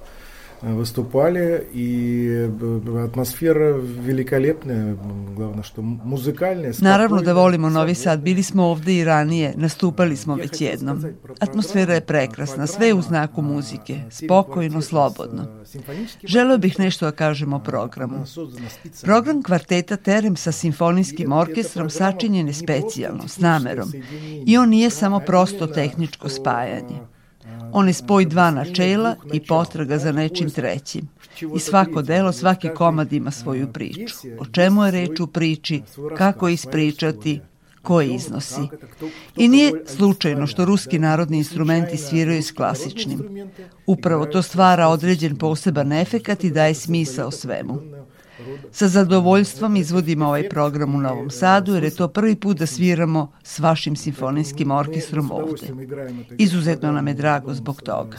Выступали, 0.61 1.67
и 1.73 2.49
атmosfera 3.03 3.73
великолепная, 3.73 4.95
главное, 5.35 5.63
что 5.63 5.81
музыкальная. 5.81 6.73
Naravno 6.81 7.21
da 7.21 7.33
volimo 7.33 7.69
Novi 7.69 7.95
Sad, 7.95 8.21
bili 8.21 8.43
smo 8.43 8.63
ovde 8.63 8.95
i 8.95 9.03
ranije, 9.03 9.53
nastupali 9.57 10.17
smo 10.17 10.35
već 10.35 10.61
jednom. 10.61 11.05
Atmosfera 11.39 11.93
je 11.93 12.01
prekrasna, 12.01 12.67
sve 12.67 12.93
u 12.93 13.01
znaku 13.01 13.41
muzike, 13.41 13.99
spokojno, 14.09 14.81
slobodno. 14.81 15.45
Želeo 16.23 16.57
bih 16.57 16.79
nešto 16.79 17.05
da 17.05 17.11
kažem 17.11 17.53
o 17.53 17.59
programu. 17.59 18.25
Program 19.01 19.43
kvarteta 19.43 19.95
Terem 19.97 20.35
sa 20.35 20.51
simfonijskim 20.51 21.31
orkestrom 21.31 21.89
sačinjen 21.89 22.47
je 22.47 22.53
specijalno, 22.53 23.27
s 23.27 23.39
namerom. 23.39 23.91
I 24.45 24.57
on 24.57 24.69
nije 24.69 24.89
samo 24.89 25.19
prosto 25.19 25.67
tehničko 25.67 26.29
spajanje. 26.29 27.14
On 27.71 27.87
je 27.87 27.93
spoj 27.93 28.25
dva 28.25 28.51
načela 28.51 29.15
i 29.33 29.39
potraga 29.39 29.97
za 29.97 30.11
nečim 30.11 30.49
trećim. 30.49 31.07
I 31.55 31.59
svako 31.59 32.01
delo, 32.01 32.31
svaki 32.31 32.69
komad 32.69 33.13
ima 33.13 33.31
svoju 33.31 33.67
priču. 33.73 34.15
O 34.39 34.45
čemu 34.45 34.83
je 34.83 34.91
reč 34.91 35.19
u 35.19 35.27
priči, 35.27 35.81
kako 36.17 36.47
ispričati, 36.47 37.41
ko 37.81 38.01
iznosi. 38.01 38.61
I 39.37 39.47
nije 39.47 39.71
slučajno 39.85 40.47
što 40.47 40.65
ruski 40.65 40.99
narodni 40.99 41.37
instrumenti 41.37 41.97
sviraju 41.97 42.43
s 42.43 42.51
klasičnim. 42.51 43.49
Upravo 43.87 44.25
to 44.25 44.41
stvara 44.41 44.87
određen 44.87 45.37
poseban 45.37 45.91
efekat 45.91 46.43
i 46.43 46.51
daje 46.51 46.73
smisao 46.73 47.31
svemu. 47.31 47.81
Sa 48.71 48.87
zadovoljstvom 48.87 49.75
izvodimo 49.75 50.25
ovaj 50.25 50.49
program 50.49 50.95
u 50.95 50.99
Novom 50.99 51.29
Sadu 51.29 51.73
jer 51.73 51.83
je 51.83 51.95
to 51.95 52.07
prvi 52.07 52.35
put 52.35 52.57
da 52.57 52.65
sviramo 52.65 53.31
s 53.43 53.59
vašim 53.59 53.95
simfonijskim 53.95 54.71
orkestrom 54.71 55.31
ovde. 55.31 55.67
Izuzetno 56.37 56.91
nam 56.91 57.07
je 57.07 57.13
drago 57.13 57.53
zbog 57.53 57.81
toga. 57.81 58.17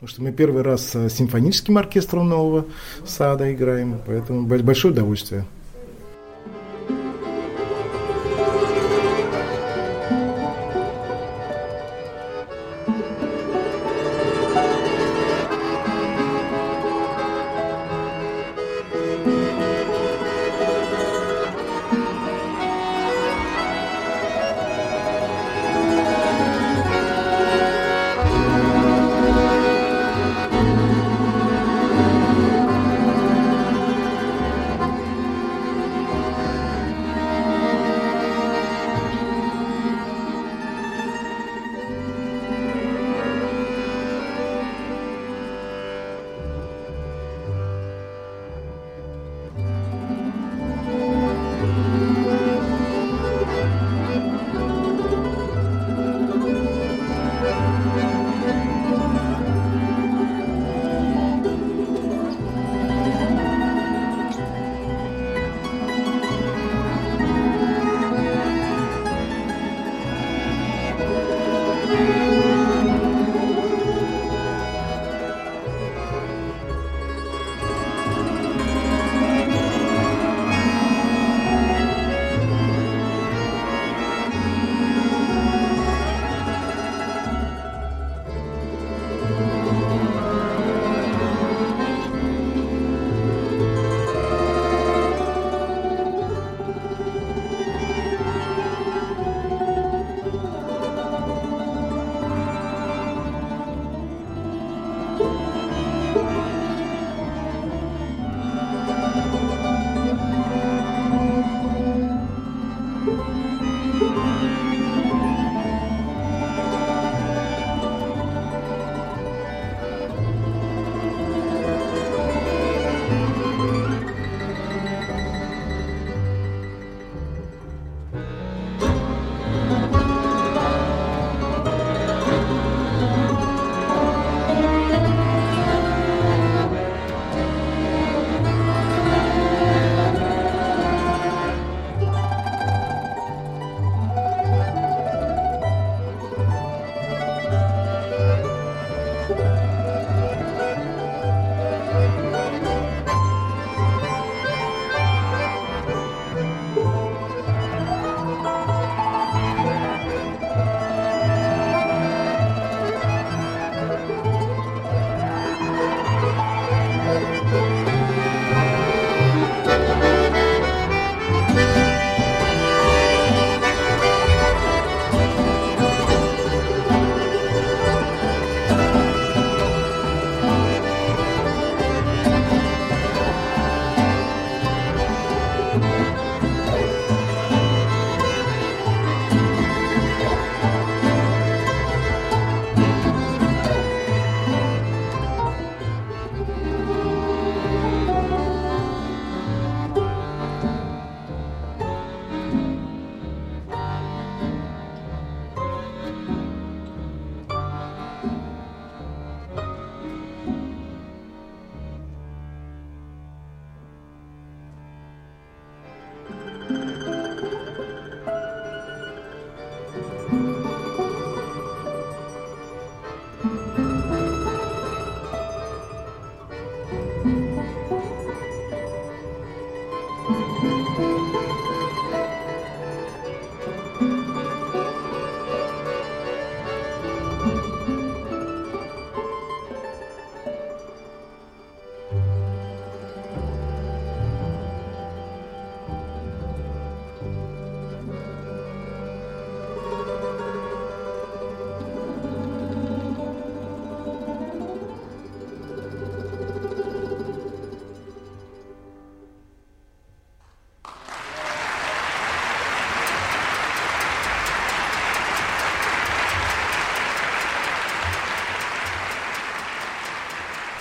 Потому 0.00 0.08
что 0.08 0.22
мы 0.22 0.30
первый 0.30 0.62
раз 0.62 0.82
с 0.82 1.08
симфоническим 1.10 1.76
оркестром 1.76 2.28
Нового 2.28 2.66
Сада 3.04 3.52
играем, 3.52 4.00
поэтому 4.06 4.46
большое 4.46 4.92
удовольствие. 4.92 5.44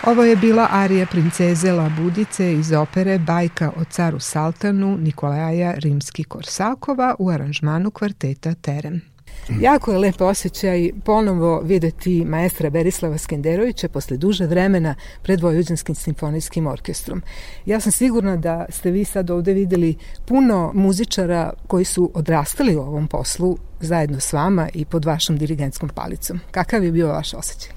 Ovo 0.08 0.24
je 0.24 0.36
bila 0.36 0.68
arija 0.72 1.06
princeze 1.06 1.72
Labudice 1.72 2.54
iz 2.54 2.72
opere 2.72 3.20
Bajka 3.20 3.72
o 3.78 3.84
caru 3.84 4.20
Saltanu 4.20 4.98
Nikolaja 4.98 5.76
Rimski-Korsakova 5.78 7.16
u 7.20 7.30
aranžmanu 7.30 7.92
kvarteta 7.92 8.54
Terem. 8.54 9.02
Jako 9.62 9.92
je 9.92 9.98
lep 9.98 10.22
osjećaj 10.22 10.92
ponovo 11.06 11.62
videti 11.62 12.26
maestra 12.26 12.70
Berislava 12.70 13.18
Skenderovića 13.18 13.90
posle 13.90 14.18
duže 14.18 14.46
vremena 14.46 14.96
pred 15.24 15.42
Vojvođanskim 15.42 15.96
simfonijskim 15.96 16.68
orkestrom. 16.68 17.22
Ja 17.66 17.80
sam 17.80 17.92
sigurna 17.92 18.38
da 18.38 18.66
ste 18.70 18.92
vi 18.92 19.06
sad 19.06 19.30
ovde 19.30 19.54
videli 19.54 19.96
puno 20.26 20.72
muzičara 20.74 21.54
koji 21.68 21.86
su 21.86 22.12
odrastali 22.14 22.76
u 22.76 22.82
ovom 22.82 23.08
poslu 23.08 23.58
zajedno 23.80 24.20
s 24.20 24.34
vama 24.34 24.70
i 24.74 24.86
pod 24.86 25.06
vašom 25.06 25.38
dirigentskom 25.38 25.90
palicom. 25.90 26.40
Kakav 26.52 26.84
je 26.84 26.92
bio 26.92 27.08
vaš 27.08 27.34
osjećaj? 27.34 27.77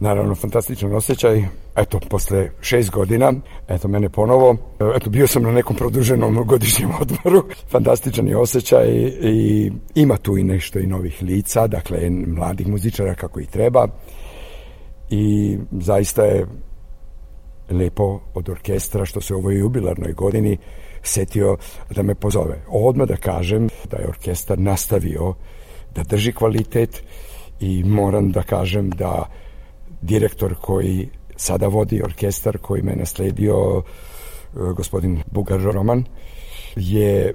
Naravno 0.00 0.34
fantastičan 0.34 0.94
osjećaj. 0.94 1.44
Eto, 1.76 2.00
posle 2.08 2.50
šest 2.60 2.90
godina, 2.90 3.32
eto 3.68 3.88
mene 3.88 4.08
ponovo, 4.08 4.56
eto 4.96 5.10
bio 5.10 5.26
sam 5.26 5.42
na 5.42 5.52
nekom 5.52 5.76
produženom 5.76 6.44
godišnjem 6.44 6.90
odmoru, 7.00 7.44
fantastičan 7.70 8.28
je 8.28 8.36
osjećaj 8.36 8.88
i 9.22 9.70
ima 9.94 10.16
tu 10.16 10.38
i 10.38 10.44
nešto 10.44 10.78
i 10.78 10.86
novih 10.86 11.22
lica, 11.22 11.66
dakle 11.66 12.10
mladih 12.10 12.68
muzičara 12.68 13.14
kako 13.14 13.40
i 13.40 13.46
treba 13.46 13.88
i 15.10 15.58
zaista 15.70 16.22
je 16.22 16.46
lepo 17.70 18.20
od 18.34 18.48
orkestra 18.48 19.04
što 19.04 19.20
se 19.20 19.34
u 19.34 19.38
ovoj 19.38 19.58
jubilarnoj 19.58 20.12
godini 20.12 20.58
setio 21.02 21.56
da 21.90 22.02
me 22.02 22.14
pozove. 22.14 22.62
Odmah 22.68 23.08
da 23.08 23.16
kažem 23.16 23.68
da 23.90 23.96
je 23.96 24.08
orkestar 24.08 24.58
nastavio 24.58 25.34
da 25.94 26.02
drži 26.02 26.32
kvalitet 26.32 27.02
i 27.60 27.84
moram 27.84 28.32
da 28.32 28.42
kažem 28.42 28.90
da 28.90 29.28
direktor 30.02 30.54
koji 30.54 31.08
sada 31.36 31.66
vodi 31.66 32.02
orkestar 32.04 32.58
koji 32.58 32.82
me 32.82 32.96
nasledio 32.96 33.82
e, 33.82 33.82
gospodin 34.76 35.22
Bugar 35.30 35.60
Roman 35.60 36.04
je 36.76 37.34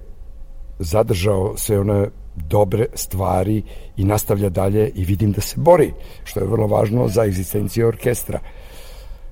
zadržao 0.80 1.53
sve 1.57 1.80
one 1.80 2.07
dobre 2.36 2.86
stvari 2.93 3.63
i 3.97 4.03
nastavlja 4.03 4.49
dalje 4.49 4.91
i 4.95 5.05
vidim 5.05 5.32
da 5.32 5.41
se 5.41 5.55
bori, 5.57 5.93
što 6.24 6.39
je 6.39 6.47
vrlo 6.47 6.68
važno 6.68 7.07
za 7.07 7.24
egzistenciju 7.24 7.88
orkestra. 7.88 8.39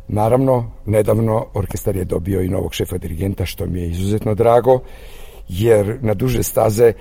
Naravno, 0.07 0.71
nedavno 0.85 1.45
orkestar 1.53 1.95
je 1.95 2.05
dobio 2.05 2.41
i 2.41 2.49
novog 2.49 2.73
šefa 2.73 2.97
dirigenta, 2.97 3.45
što 3.45 3.65
mi 3.65 3.79
je 3.79 3.89
izuzetno 3.89 4.35
drago, 4.35 4.79
jer 5.49 5.97
na 6.01 6.13
duže 6.13 6.43
staze 6.43 6.93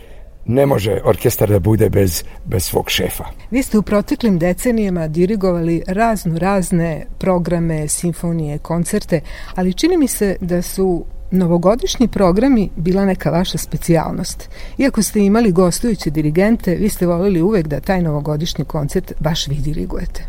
ne 0.46 0.66
može 0.66 1.00
orkestar 1.04 1.48
da 1.48 1.58
bude 1.58 1.90
bez, 1.90 2.24
bez 2.44 2.64
svog 2.64 2.90
šefa. 2.90 3.24
Vi 3.50 3.62
ste 3.62 3.78
u 3.78 3.82
proteklim 3.82 4.38
decenijama 4.38 5.08
dirigovali 5.08 5.82
razno 5.86 6.38
razne 6.38 7.06
programe, 7.18 7.88
simfonije, 7.88 8.58
koncerte, 8.58 9.20
ali 9.54 9.74
čini 9.74 9.96
mi 9.96 10.08
se 10.08 10.36
da 10.40 10.62
su 10.62 11.04
novogodišnji 11.30 12.08
programi 12.08 12.70
bila 12.76 13.04
neka 13.04 13.30
vaša 13.30 13.58
specijalnost. 13.58 14.50
Iako 14.78 15.02
ste 15.02 15.20
imali 15.20 15.52
gostujuće 15.52 16.10
dirigente, 16.10 16.74
vi 16.74 16.88
ste 16.88 17.06
volili 17.06 17.42
uvek 17.42 17.66
da 17.66 17.80
taj 17.80 18.02
novogodišnji 18.02 18.64
koncert 18.64 19.12
baš 19.20 19.48
vi 19.48 19.54
dirigujete. 19.54 20.26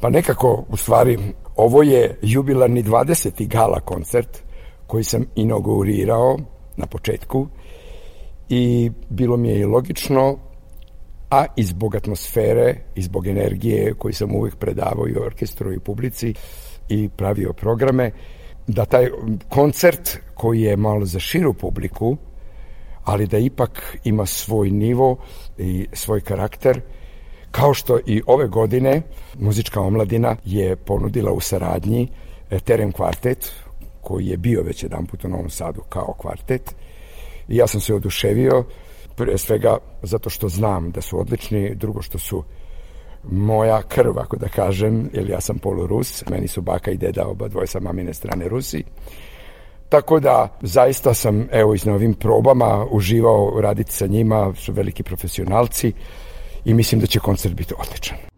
Pa 0.00 0.10
nekako, 0.10 0.64
u 0.68 0.76
stvari, 0.76 1.18
ovo 1.56 1.82
je 1.82 2.18
jubilarni 2.22 2.82
20. 2.84 3.48
gala 3.48 3.80
koncert 3.80 4.42
koji 4.86 5.04
sam 5.04 5.24
inaugurirao 5.34 6.38
na 6.76 6.86
početku 6.86 7.46
i 8.48 8.90
bilo 9.08 9.36
mi 9.36 9.48
je 9.48 9.60
i 9.60 9.64
logično, 9.64 10.38
a 11.30 11.44
i 11.56 11.62
zbog 11.62 11.96
atmosfere 11.96 12.74
i 12.94 13.02
zbog 13.02 13.26
energije 13.26 13.94
koju 13.94 14.14
sam 14.14 14.34
uvek 14.34 14.56
predavao 14.56 15.08
i 15.08 15.16
orkestru 15.16 15.72
i 15.72 15.78
publici 15.78 16.34
i 16.88 17.08
pravio 17.08 17.52
programe, 17.52 18.10
da 18.66 18.84
taj 18.84 19.08
koncert 19.48 20.18
koji 20.34 20.60
je 20.60 20.76
malo 20.76 21.04
za 21.04 21.18
širu 21.18 21.52
publiku, 21.52 22.16
ali 23.04 23.26
da 23.26 23.38
ipak 23.38 23.96
ima 24.04 24.26
svoj 24.26 24.70
nivo 24.70 25.16
i 25.58 25.86
svoj 25.92 26.20
karakter, 26.20 26.80
kao 27.50 27.74
što 27.74 27.98
i 28.06 28.22
ove 28.26 28.48
godine 28.48 29.02
muzička 29.38 29.80
omladina 29.80 30.36
je 30.44 30.76
ponudila 30.76 31.32
u 31.32 31.40
saradnji 31.40 32.08
e, 32.50 32.58
Terem 32.58 32.92
kvartet, 32.92 33.52
koji 34.00 34.26
je 34.26 34.36
bio 34.36 34.62
već 34.62 34.82
jedan 34.82 35.06
put 35.06 35.24
u 35.24 35.28
Novom 35.28 35.50
Sadu 35.50 35.82
kao 35.88 36.14
kvartet, 36.18 36.74
I 37.48 37.56
ja 37.56 37.66
sam 37.66 37.80
se 37.80 37.94
oduševio, 37.94 38.64
pre 39.16 39.38
svega 39.38 39.78
zato 40.02 40.30
što 40.30 40.48
znam 40.48 40.90
da 40.90 41.00
su 41.00 41.20
odlični, 41.20 41.74
drugo 41.74 42.02
što 42.02 42.18
su 42.18 42.44
moja 43.30 43.82
krv, 43.82 44.18
ako 44.18 44.36
da 44.36 44.48
kažem, 44.48 45.10
jer 45.12 45.30
ja 45.30 45.40
sam 45.40 45.58
polurus, 45.58 46.24
meni 46.30 46.48
su 46.48 46.62
baka 46.62 46.90
i 46.90 46.96
deda 46.96 47.26
oba 47.26 47.48
dvoje 47.48 47.66
sa 47.66 47.80
mamine 47.80 48.14
strane 48.14 48.48
Rusi. 48.48 48.84
Tako 49.88 50.20
da 50.20 50.58
zaista 50.62 51.14
sam 51.14 51.48
evo 51.52 51.74
i 51.74 51.78
na 51.84 51.94
ovim 51.94 52.14
probama 52.14 52.86
uživao 52.90 53.60
raditi 53.60 53.92
sa 53.92 54.06
njima, 54.06 54.52
su 54.54 54.72
veliki 54.72 55.02
profesionalci 55.02 55.92
i 56.64 56.74
mislim 56.74 57.00
da 57.00 57.06
će 57.06 57.20
koncert 57.20 57.54
biti 57.54 57.74
odličan. 57.78 58.35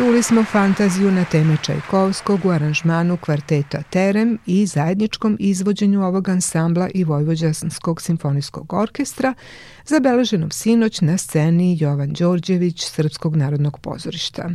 Čuli 0.00 0.22
smo 0.22 0.44
fantaziju 0.44 1.10
na 1.10 1.24
teme 1.24 1.56
Čajkovskog 1.62 2.44
u 2.44 2.50
aranžmanu 2.50 3.16
kvarteta 3.16 3.82
Terem 3.82 4.38
i 4.46 4.66
zajedničkom 4.66 5.36
izvođenju 5.40 6.02
ovog 6.02 6.28
ansambla 6.28 6.88
i 6.94 7.04
Vojvođanskog 7.04 8.02
simfonijskog 8.02 8.72
orkestra, 8.72 9.34
zabeleženom 9.86 10.50
sinoć 10.50 11.00
na 11.00 11.18
sceni 11.18 11.76
Jovan 11.80 12.12
Đorđević 12.12 12.84
Srpskog 12.84 13.36
narodnog 13.36 13.80
pozorišta. 13.80 14.50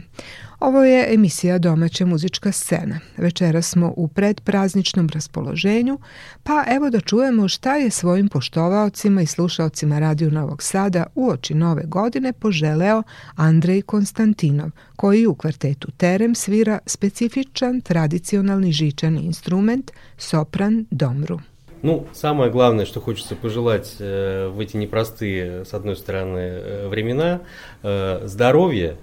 Ovo 0.60 0.84
je 0.84 1.14
emisija 1.14 1.58
Domaća 1.58 2.06
muzička 2.06 2.52
scena. 2.52 3.00
Večera 3.18 3.62
smo 3.62 3.94
u 3.98 4.08
predprazničnom 4.08 5.10
raspoloženju, 5.14 6.00
pa 6.44 6.64
evo 6.68 6.90
da 6.90 7.00
čujemo 7.00 7.48
šta 7.48 7.76
je 7.76 7.90
svojim 7.90 8.28
poštovaocima 8.30 9.22
i 9.22 9.26
slušaocima 9.26 10.00
Radio 10.00 10.30
Novog 10.30 10.64
Sada 10.64 11.06
u 11.16 11.30
oči 11.30 11.54
nove 11.54 11.84
godine 11.86 12.34
poželeo 12.34 13.04
Andrej 13.36 13.82
Konstantinov, 13.82 14.70
koji 14.96 15.26
u 15.26 15.36
kvartetu 15.36 15.92
Terem 15.92 16.36
svira 16.36 16.80
specifičan 16.86 17.82
tradicionalni 17.82 18.72
žičani 18.72 19.22
instrument 19.22 19.92
sopran 20.18 20.86
domru. 20.92 21.40
Ну, 21.84 22.08
самое 22.14 22.50
главное, 22.50 22.86
что 22.86 23.00
хочется 23.00 23.36
пожелать 23.36 23.98
э, 24.00 24.48
в 24.48 24.60
эти 24.60 24.76
непростые, 24.76 25.66
с 25.66 25.74
одной 25.74 25.96
стороны, 25.96 26.40
э, 26.40 26.88
времена, 26.88 27.42
э, 27.84 28.22
здоровья, 28.26 28.96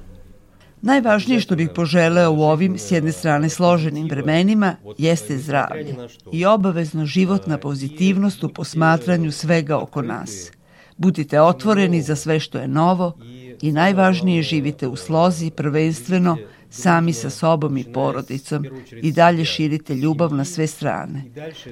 Najvažnije 0.83 1.41
što 1.41 1.57
bih 1.57 1.69
poželeo 1.75 2.33
u 2.33 2.43
ovim, 2.43 2.79
s 2.79 2.91
jedne 2.91 3.13
strane, 3.13 3.49
složenim 3.49 4.09
vremenima 4.09 4.77
jeste 4.99 5.39
zdravlje 5.39 5.97
i 6.33 6.45
obavezno 6.45 7.07
životna 7.07 7.59
pozitivnost 7.59 8.45
u 8.45 8.49
posmatranju 8.49 9.33
svega 9.33 9.79
oko 9.79 10.03
nas. 10.03 10.51
Budite 10.97 11.41
otvoreni 11.41 12.03
za 12.03 12.17
sve 12.17 12.41
što 12.41 12.59
je 12.59 12.69
novo 12.69 13.19
i 13.63 13.73
najvažnije 13.73 14.43
živite 14.43 14.89
u 14.89 14.97
slozi 14.97 15.51
prvenstveno 15.51 16.37
sami 16.71 17.13
sa 17.13 17.31
sobom 17.31 17.77
i 17.77 17.85
porodicom 17.93 18.67
i 19.03 19.13
dalje 19.13 19.45
širite 19.45 19.95
ljubav 19.95 20.35
na 20.35 20.45
sve 20.45 20.67
strane. 20.67 21.25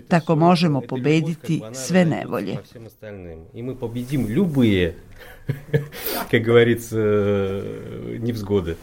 Tako 0.08 0.36
možemo 0.36 0.80
pobediti 0.80 1.62
sve 1.72 2.04
nevolje. 2.04 2.56
I 3.54 3.62
mi 3.62 3.74
pobedim 3.76 4.26
любые, 4.28 4.92
как 6.30 6.42
говорится, 6.42 6.96
невзгоды. 8.18 8.76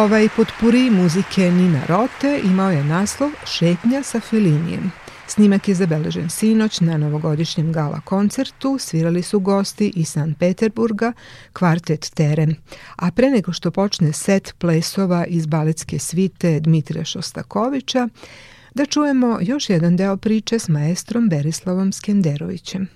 Ovaj 0.00 0.28
potpuri 0.36 0.90
muzike 0.90 1.50
Nina 1.50 1.80
Rote 1.88 2.40
imao 2.44 2.70
je 2.70 2.84
naslov 2.84 3.30
Šetnja 3.44 4.02
sa 4.02 4.20
Felinijem. 4.20 4.92
Snimak 5.26 5.68
je 5.68 5.74
zabeležen 5.74 6.30
sinoć 6.30 6.80
na 6.80 6.96
novogodišnjem 6.96 7.72
gala 7.72 8.00
koncertu, 8.00 8.78
svirali 8.78 9.22
su 9.22 9.40
gosti 9.40 9.92
iz 9.96 10.08
San 10.08 10.34
Peterburga, 10.34 11.12
kvartet 11.52 12.10
Terem. 12.14 12.56
A 12.96 13.10
pre 13.10 13.30
nego 13.30 13.52
što 13.52 13.70
počne 13.70 14.12
set 14.12 14.54
plesova 14.58 15.26
iz 15.26 15.46
baletske 15.46 15.98
svite 15.98 16.60
Dmitrija 16.60 17.04
Šostakovića, 17.04 18.08
da 18.74 18.86
čujemo 18.86 19.38
još 19.40 19.70
jedan 19.70 19.96
deo 19.96 20.16
priče 20.16 20.58
s 20.58 20.68
maestrom 20.68 21.28
Berislavom 21.28 21.92
Skenderovićem. 21.92 22.88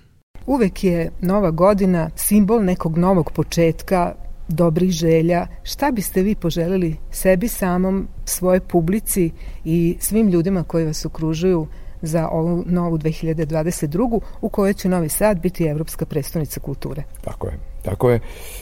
Uvek 0.45 0.83
je 0.83 1.11
nova 1.21 1.51
godina 1.51 2.09
simbol 2.15 2.63
nekog 2.63 2.97
novog 2.97 3.31
početka, 3.31 4.24
dobrih 4.47 4.91
želja. 4.91 5.47
Šta 5.63 5.91
biste 5.91 6.21
vi 6.21 6.35
poželeli 6.35 6.95
sebi 7.11 7.47
samom, 7.47 8.07
svoje 8.25 8.59
publici 8.59 9.31
i 9.63 9.97
svim 9.99 10.27
ljudima 10.27 10.63
koji 10.63 10.85
vas 10.85 11.05
okružuju 11.05 11.67
za 12.01 12.29
ovu 12.29 12.63
novu 12.67 12.97
2022. 12.97 14.19
u 14.41 14.49
kojoj 14.49 14.73
će 14.73 14.89
Novi 14.89 15.09
Sad 15.09 15.39
biti 15.39 15.65
Evropska 15.65 16.05
predstavnica 16.05 16.59
kulture. 16.59 17.03
Tako 17.21 17.47
je, 17.47 17.59
tako 17.81 18.09
je 18.09 18.19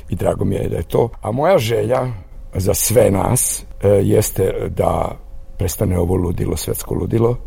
i 0.09 0.15
drago 0.15 0.45
mi 0.45 0.55
je 0.55 0.69
da 0.69 0.77
je 0.77 0.83
to. 0.83 1.09
A 1.21 1.31
moja 1.31 1.57
želja 1.57 2.07
za 2.55 2.73
sve 2.73 3.11
nas 3.11 3.65
e, 3.81 3.87
jeste 3.87 4.69
da 4.69 5.17
prestane 5.57 5.99
ovo 5.99 6.15
ludilo, 6.15 6.57
svetsko 6.57 6.95
ludilo 6.95 7.37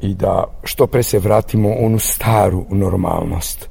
i 0.00 0.14
da 0.14 0.44
što 0.64 0.86
pre 0.86 1.02
se 1.02 1.18
vratimo 1.18 1.68
u 1.68 1.86
onu 1.86 1.98
staru 1.98 2.64
normalnost 2.70 3.68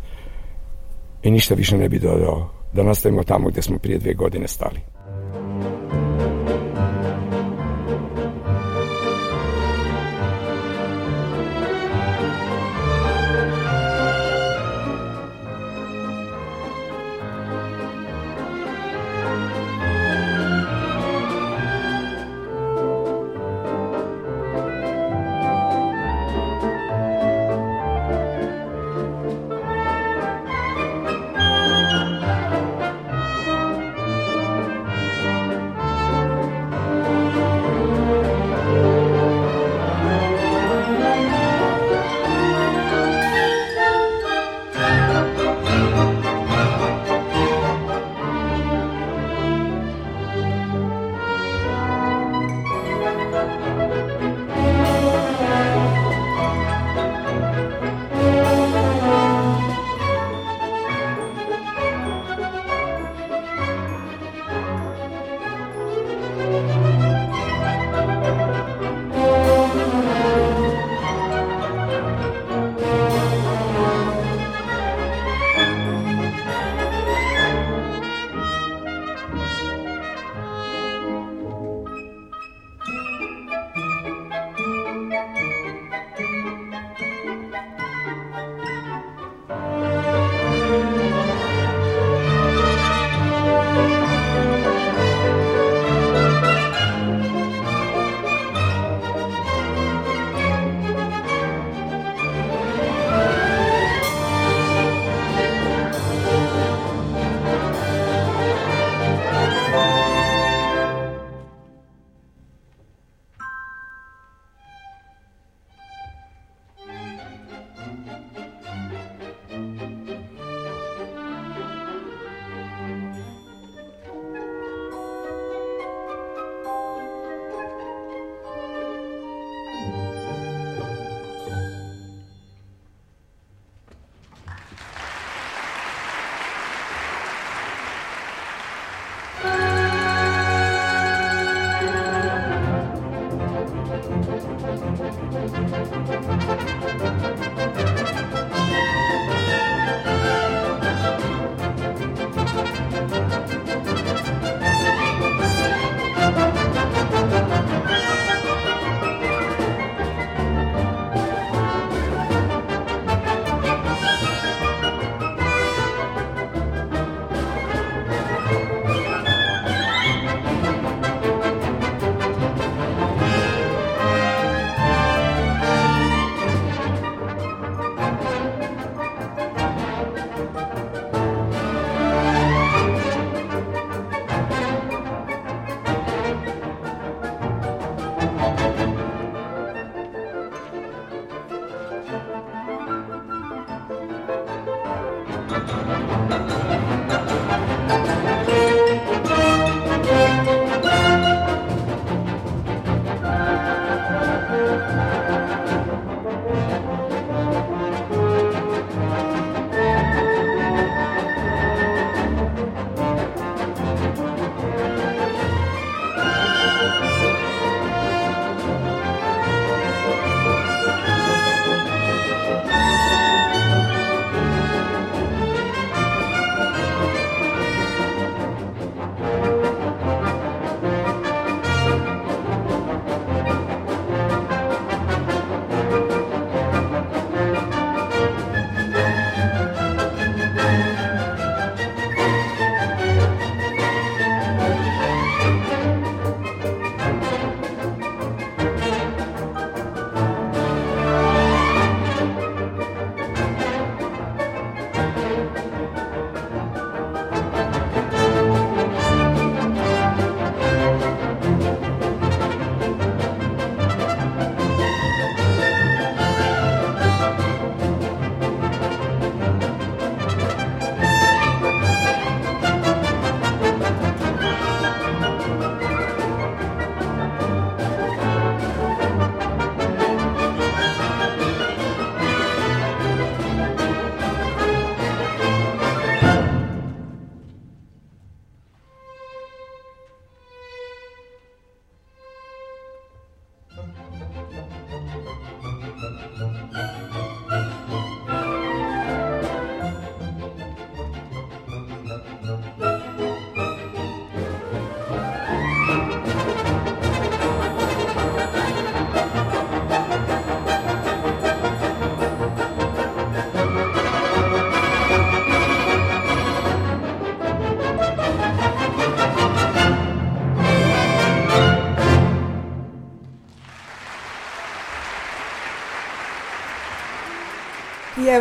i 1.24 1.32
ništa 1.32 1.56
više 1.56 1.78
ne 1.78 1.90
bi 1.90 2.00
dodao 2.00 2.61
da 2.74 2.84
nastavimo 2.84 3.24
tamo 3.24 3.50
gde 3.50 3.62
smo 3.62 3.78
prije 3.78 3.98
dve 3.98 4.14
godine 4.14 4.48
stali. 4.48 4.91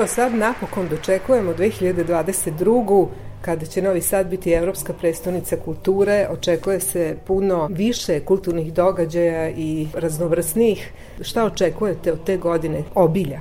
Evo 0.01 0.07
sad 0.07 0.35
napokon 0.35 0.89
dočekujemo 0.89 1.53
2022 1.53 3.07
kada 3.41 3.67
će 3.67 3.83
Novi 3.83 4.01
Sad 4.01 4.27
biti 4.27 4.53
evropska 4.53 4.93
prestonica 4.93 5.57
kulture, 5.65 6.29
očekuje 6.31 6.81
se 6.81 7.17
puno 7.27 7.69
više 7.71 8.21
kulturnih 8.21 8.73
događaja 8.73 9.51
i 9.51 9.89
raznovrsnih. 9.95 10.93
Šta 11.21 11.45
očekujete 11.45 12.13
od 12.13 12.25
te 12.25 12.37
godine 12.37 12.83
obilja? 12.95 13.41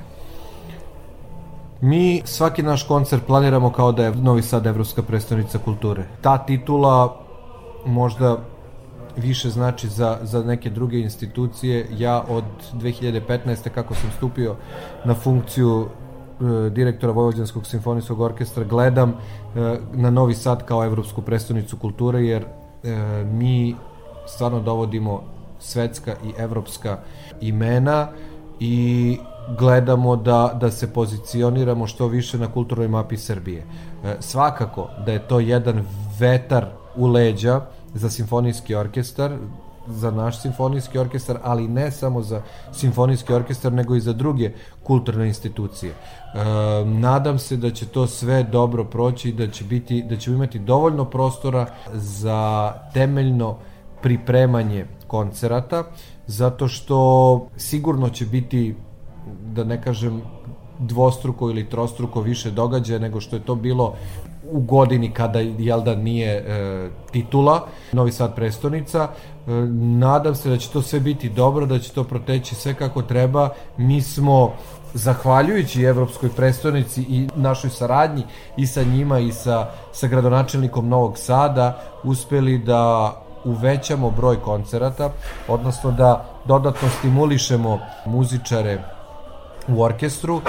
Mi 1.80 2.22
svaki 2.24 2.62
naš 2.62 2.82
koncert 2.82 3.22
planiramo 3.26 3.72
kao 3.72 3.92
da 3.92 4.04
je 4.04 4.14
Novi 4.14 4.42
Sad 4.42 4.66
evropska 4.66 5.02
prestonica 5.02 5.58
kulture. 5.58 6.04
Ta 6.20 6.38
titula 6.38 7.20
možda 7.86 8.38
više 9.16 9.50
znači 9.50 9.88
za, 9.88 10.18
za 10.22 10.42
neke 10.42 10.70
druge 10.70 10.98
institucije. 10.98 11.86
Ja 11.98 12.24
od 12.28 12.44
2015. 12.72 13.68
kako 13.74 13.94
sam 13.94 14.10
stupio 14.16 14.56
na 15.04 15.14
funkciju 15.14 15.88
direktora 16.70 17.12
Vojvođanskog 17.12 17.66
simfonijskog 17.66 18.20
orkestra 18.20 18.64
gledam 18.64 19.10
e, 19.10 19.14
na 19.92 20.10
Novi 20.10 20.34
Sad 20.34 20.64
kao 20.64 20.84
evropsku 20.84 21.22
prestonicu 21.22 21.76
kulture 21.76 22.24
jer 22.24 22.42
e, 22.42 23.24
mi 23.24 23.76
stvarno 24.26 24.60
dovodimo 24.60 25.22
svetska 25.58 26.12
i 26.24 26.32
evropska 26.38 26.98
imena 27.40 28.08
i 28.60 29.18
gledamo 29.58 30.16
da, 30.16 30.56
da 30.60 30.70
se 30.70 30.92
pozicioniramo 30.92 31.86
što 31.86 32.06
više 32.06 32.38
na 32.38 32.52
kulturnoj 32.52 32.88
mapi 32.88 33.16
Srbije. 33.16 33.66
E, 34.04 34.16
svakako 34.20 34.88
da 35.06 35.12
je 35.12 35.28
to 35.28 35.40
jedan 35.40 35.86
vetar 36.18 36.66
u 36.96 37.06
leđa 37.06 37.60
za 37.94 38.10
simfonijski 38.10 38.74
orkestar, 38.74 39.36
za 39.86 40.10
naš 40.10 40.42
simfonijski 40.42 40.98
orkestar, 40.98 41.38
ali 41.42 41.68
ne 41.68 41.90
samo 41.90 42.22
za 42.22 42.42
simfonijski 42.72 43.32
orkestar, 43.32 43.72
nego 43.72 43.94
i 43.94 44.00
za 44.00 44.12
druge 44.12 44.52
kulturne 44.82 45.28
institucije. 45.28 45.94
E, 46.34 46.84
nadam 46.84 47.38
se 47.38 47.56
da 47.56 47.70
će 47.70 47.86
to 47.86 48.06
sve 48.06 48.42
dobro 48.42 48.84
proći 48.84 49.28
i 49.28 49.32
da 49.32 49.50
će 49.50 49.64
biti 49.64 50.02
da 50.02 50.16
ćemo 50.16 50.36
imati 50.36 50.58
dovoljno 50.58 51.04
prostora 51.04 51.66
za 51.92 52.72
temeljno 52.94 53.56
pripremanje 54.02 54.86
koncerata, 55.06 55.84
zato 56.26 56.68
što 56.68 57.48
sigurno 57.56 58.08
će 58.08 58.26
biti 58.26 58.74
da 59.44 59.64
ne 59.64 59.82
kažem 59.82 60.22
dvostruko 60.78 61.50
ili 61.50 61.68
trostruko 61.68 62.20
više 62.20 62.50
događaja 62.50 62.98
nego 62.98 63.20
što 63.20 63.36
je 63.36 63.44
to 63.44 63.54
bilo 63.54 63.94
u 64.52 64.60
godini 64.60 65.10
kada 65.10 65.38
jel 65.40 65.82
da 65.82 65.94
nije 65.94 66.32
e, 66.32 66.88
titula 67.10 67.66
Novi 67.92 68.12
Sad 68.12 68.34
prestonica. 68.34 69.08
E, 69.46 69.50
nadam 69.98 70.34
se 70.34 70.50
da 70.50 70.56
će 70.56 70.68
to 70.68 70.82
sve 70.82 71.00
biti 71.00 71.28
dobro 71.28 71.66
da 71.66 71.78
će 71.78 71.92
to 71.92 72.04
proteći 72.04 72.54
sve 72.54 72.74
kako 72.74 73.02
treba. 73.02 73.48
Mi 73.76 74.02
smo 74.02 74.52
zahvaljujući 74.94 75.82
Evropskoj 75.82 76.28
prestonici 76.36 77.02
i 77.02 77.28
našoj 77.36 77.70
saradnji 77.70 78.24
i 78.56 78.66
sa 78.66 78.82
njima 78.82 79.18
i 79.18 79.32
sa, 79.32 79.66
sa 79.92 80.06
gradonačelnikom 80.06 80.88
Novog 80.88 81.18
Sada 81.18 81.82
uspeli 82.04 82.58
da 82.58 83.14
uvećamo 83.44 84.10
broj 84.10 84.40
koncerata, 84.40 85.10
odnosno 85.48 85.90
da 85.90 86.24
dodatno 86.44 86.88
stimulišemo 86.98 87.78
muzičare 88.06 88.82
u 89.68 89.82
orkestru 89.82 90.40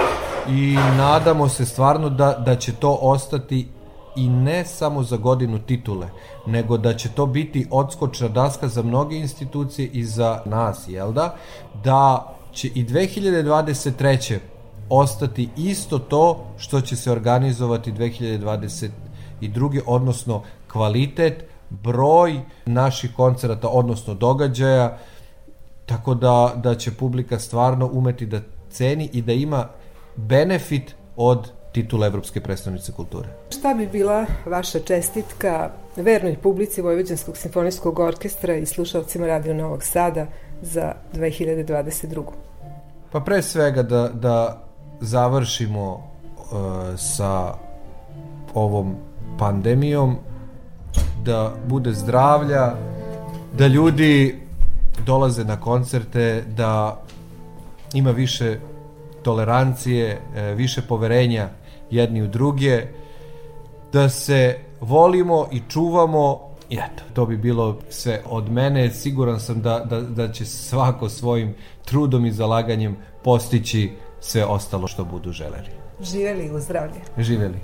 i 0.50 0.78
nadamo 0.98 1.50
se 1.50 1.66
stvarno 1.66 2.10
da, 2.10 2.34
da 2.46 2.56
će 2.56 2.74
to 2.74 2.98
ostati 3.02 3.68
i 4.16 4.30
ne 4.30 4.66
samo 4.66 5.04
za 5.04 5.18
godinu 5.18 5.60
titule, 5.60 6.08
nego 6.46 6.78
da 6.78 6.94
će 6.94 7.10
to 7.10 7.26
biti 7.26 7.68
odskočna 7.72 8.28
daska 8.28 8.68
za 8.68 8.82
mnoge 8.84 9.16
institucije 9.16 9.88
i 9.88 10.04
za 10.04 10.42
nas, 10.46 10.86
jel 10.88 11.12
da? 11.12 11.36
Da 11.84 12.34
će 12.54 12.68
i 12.68 12.86
2023. 12.86 14.38
ostati 14.90 15.50
isto 15.58 16.00
to 16.00 16.46
što 16.58 16.82
će 16.82 16.96
se 16.96 17.12
organizovati 17.12 17.92
2022. 17.92 19.82
odnosno 19.86 20.44
kvalitet, 20.72 21.44
broj 21.70 22.40
naših 22.66 23.12
koncerata, 23.16 23.68
odnosno 23.68 24.14
događaja, 24.14 24.98
tako 25.86 26.14
da, 26.14 26.54
da 26.56 26.76
će 26.76 26.92
publika 26.92 27.40
stvarno 27.40 27.90
umeti 27.94 28.26
da 28.26 28.42
ceni 28.70 29.10
i 29.14 29.22
da 29.22 29.34
ima 29.34 29.68
benefit 30.16 30.96
od 31.16 31.52
titula 31.72 32.08
Evropske 32.08 32.42
predstavnice 32.42 32.92
kulture. 32.92 33.30
Šta 33.50 33.74
bi 33.74 33.88
bila 33.88 34.26
vaša 34.46 34.80
čestitka 34.80 35.72
vernoj 35.96 36.38
publici 36.44 36.82
Vojvođanskog 36.82 37.38
simfonijskog 37.38 38.00
orkestra 38.00 38.56
i 38.56 38.66
slušalcima 38.66 39.28
Radio 39.28 39.54
Novog 39.54 39.84
Sada 39.84 40.28
za 40.62 40.94
2022. 41.14 42.24
Pa 43.12 43.20
pre 43.20 43.42
svega 43.42 43.84
da, 43.84 44.10
da 44.14 44.64
završimo 45.00 45.94
uh, 45.94 46.00
sa 46.98 47.54
ovom 48.54 48.96
pandemijom, 49.40 50.18
da 51.24 51.54
bude 51.68 51.94
zdravlja, 51.94 52.74
da 53.58 53.68
ljudi 53.68 54.40
dolaze 55.06 55.44
na 55.44 55.62
koncerte, 55.62 56.44
da 56.48 57.02
ima 57.94 58.12
više 58.12 58.60
tolerancije, 59.24 60.22
e, 60.36 60.54
više 60.54 60.82
poverenja 60.82 61.50
jedni 61.90 62.22
u 62.22 62.28
druge, 62.28 62.86
da 63.94 64.10
se 64.10 64.58
volimo 64.82 65.48
i 65.52 65.62
čuvamo 65.70 66.51
i 66.72 66.76
eto, 66.76 67.04
to 67.14 67.26
bi 67.26 67.38
bilo 67.38 67.80
sve 67.90 68.22
od 68.26 68.52
mene. 68.52 68.92
Siguran 68.92 69.40
sam 69.40 69.62
da, 69.62 69.80
da, 69.80 70.02
da 70.02 70.32
će 70.32 70.46
svako 70.46 71.10
svojim 71.10 71.56
trudom 71.86 72.26
i 72.26 72.32
zalaganjem 72.32 72.98
postići 73.24 73.92
sve 74.20 74.46
ostalo 74.46 74.88
što 74.88 75.06
budu 75.06 75.32
želeli. 75.32 75.70
Živeli 76.02 76.52
u 76.52 76.60
zdravlje. 76.60 77.02
Živeli. 77.18 77.58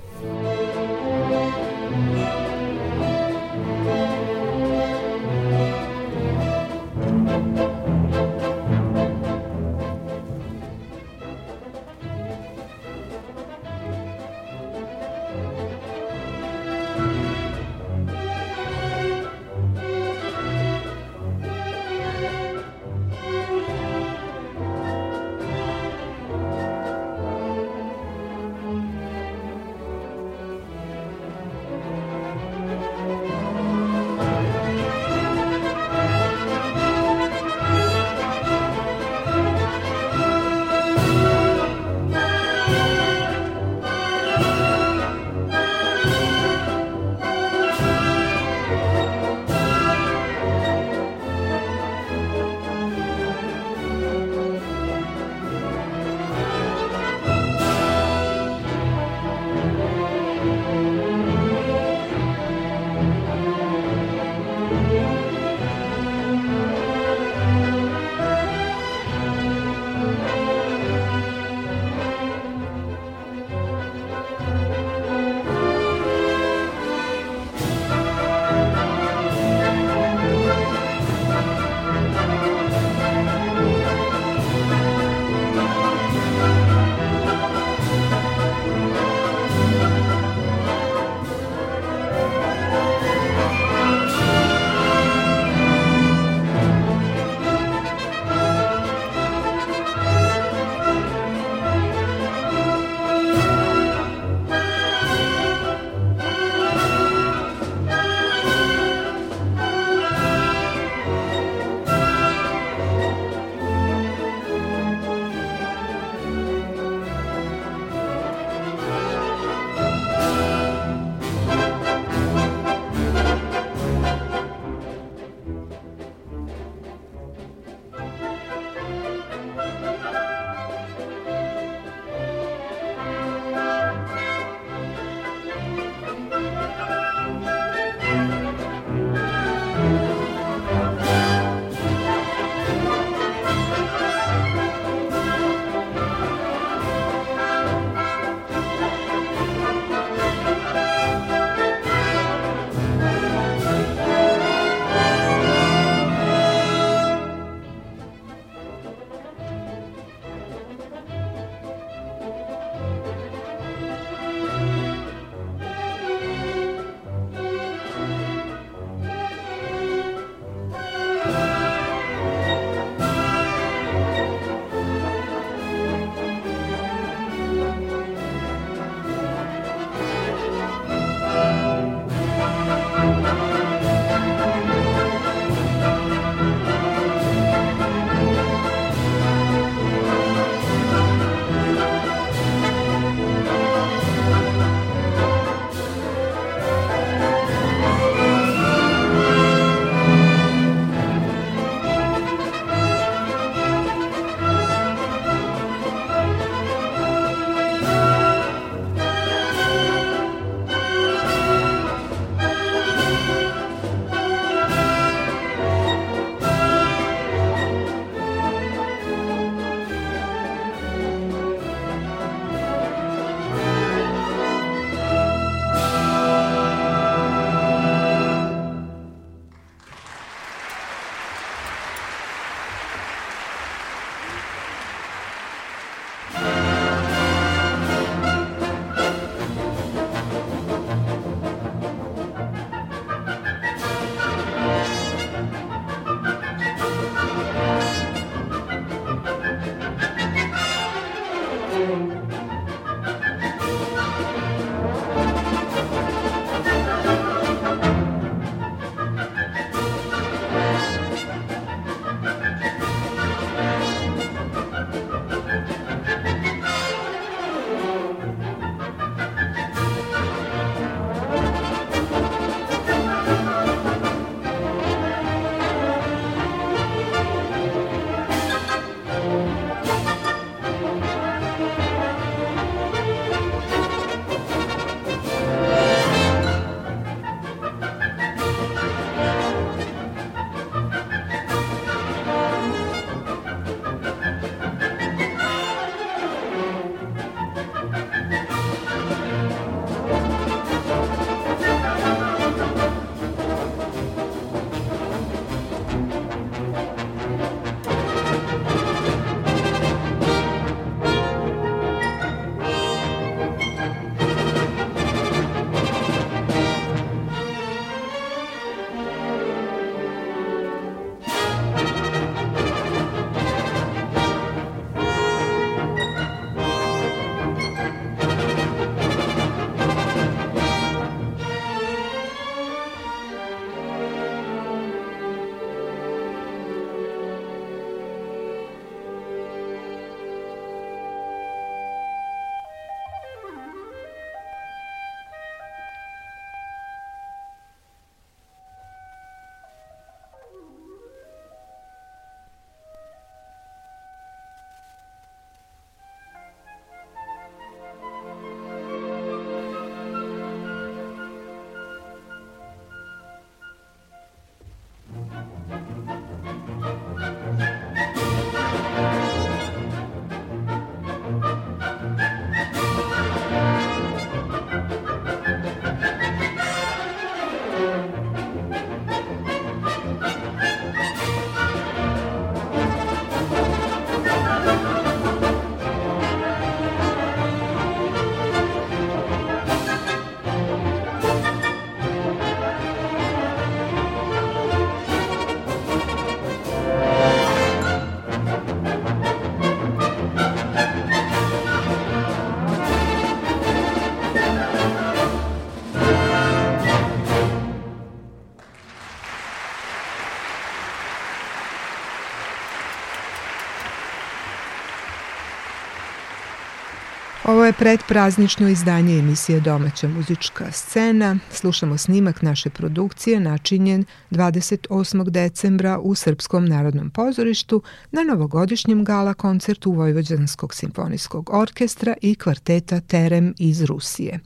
Je 417.68 417.72
predpraznično 417.72 418.68
izdanje 418.68 419.18
emisije 419.18 419.60
Domaća 419.60 420.08
muzička 420.08 420.72
scena. 420.72 421.38
Slušamo 421.50 421.98
snimak 421.98 422.42
naše 422.42 422.70
produkcije 422.70 423.40
načinjen 423.40 424.04
28. 424.30 425.30
decembra 425.30 425.98
u 425.98 426.14
Srpskom 426.14 426.64
narodnom 426.64 427.10
pozorištu 427.10 427.82
na 428.10 428.22
novogodišnjem 428.22 429.04
gala 429.04 429.34
koncertu 429.34 429.92
Vojvođanskog 429.92 430.74
simfonijskog 430.74 431.50
orkestra 431.52 432.14
i 432.22 432.34
kvarteta 432.34 433.00
Terem 433.00 433.54
iz 433.58 433.84
Rusije. 433.84 434.40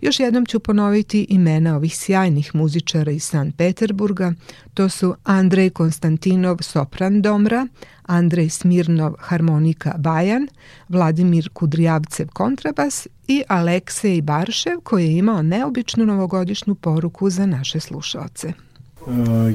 Još 0.00 0.20
jednom 0.20 0.46
ću 0.46 0.60
ponoviti 0.60 1.26
imena 1.28 1.76
ovih 1.76 1.96
sjajnih 1.96 2.54
muzičara 2.54 3.12
iz 3.12 3.24
San 3.24 3.52
Peterburga. 3.52 4.32
To 4.74 4.88
su 4.88 5.14
Andrej 5.24 5.70
Konstantinov 5.70 6.56
sopran 6.60 7.22
domra, 7.22 7.66
Andrej 8.06 8.50
Smirnov 8.50 9.14
harmonika 9.18 9.94
bajan, 9.98 10.48
Vladimir 10.88 11.48
Kudrijavcev 11.52 12.28
kontrabas 12.32 13.06
i 13.28 13.42
Aleksej 13.48 14.20
Baršev 14.22 14.80
koji 14.82 15.04
je 15.04 15.18
imao 15.18 15.42
neobičnu 15.42 16.06
novogodišnju 16.06 16.74
poruku 16.74 17.30
za 17.30 17.46
naše 17.46 17.80
slušalce. 17.80 18.52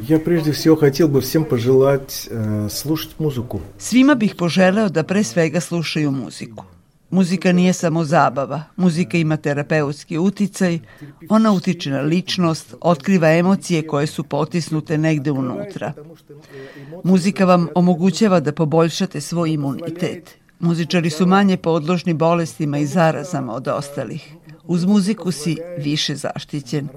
Ja 0.08 0.20
прежде 0.20 0.52
всего 0.54 0.76
хотел 0.78 1.08
бы 1.08 1.20
всем 1.22 1.44
пожелать 1.44 2.30
слушать 2.70 3.20
музыку. 3.20 3.60
Svima 3.78 4.16
bih 4.16 4.36
poželeo 4.36 4.90
da 4.90 5.04
pre 5.04 5.24
svega 5.24 5.60
slušaju 5.62 6.12
muziku. 6.12 6.64
Muzika 7.12 7.52
nije 7.52 7.74
samo 7.74 8.04
zabava, 8.04 8.64
muzika 8.76 9.18
ima 9.18 9.38
terapeutski 9.38 10.18
uticaj, 10.18 10.80
ona 11.30 11.52
utiče 11.52 11.90
na 11.90 12.02
ličnost, 12.02 12.76
otkriva 12.82 13.32
emocije 13.32 13.88
koje 13.88 14.08
su 14.08 14.24
potisnute 14.24 14.98
negde 14.98 15.32
unutra. 15.32 15.94
Muzika 17.04 17.46
vam 17.46 17.68
omogućava 17.76 18.40
da 18.40 18.52
poboljšate 18.52 19.22
svoj 19.22 19.52
imunitet. 19.52 20.36
Muzičari 20.60 21.10
su 21.10 21.28
manje 21.28 21.58
podložni 21.58 22.14
bolestima 22.14 22.78
i 22.78 22.86
zarazama 22.86 23.54
od 23.54 23.68
ostalih. 23.68 24.34
Uz 24.68 24.86
muziku 24.86 25.32
si 25.32 25.58
više 25.78 26.16
zaštićen. 26.16 26.88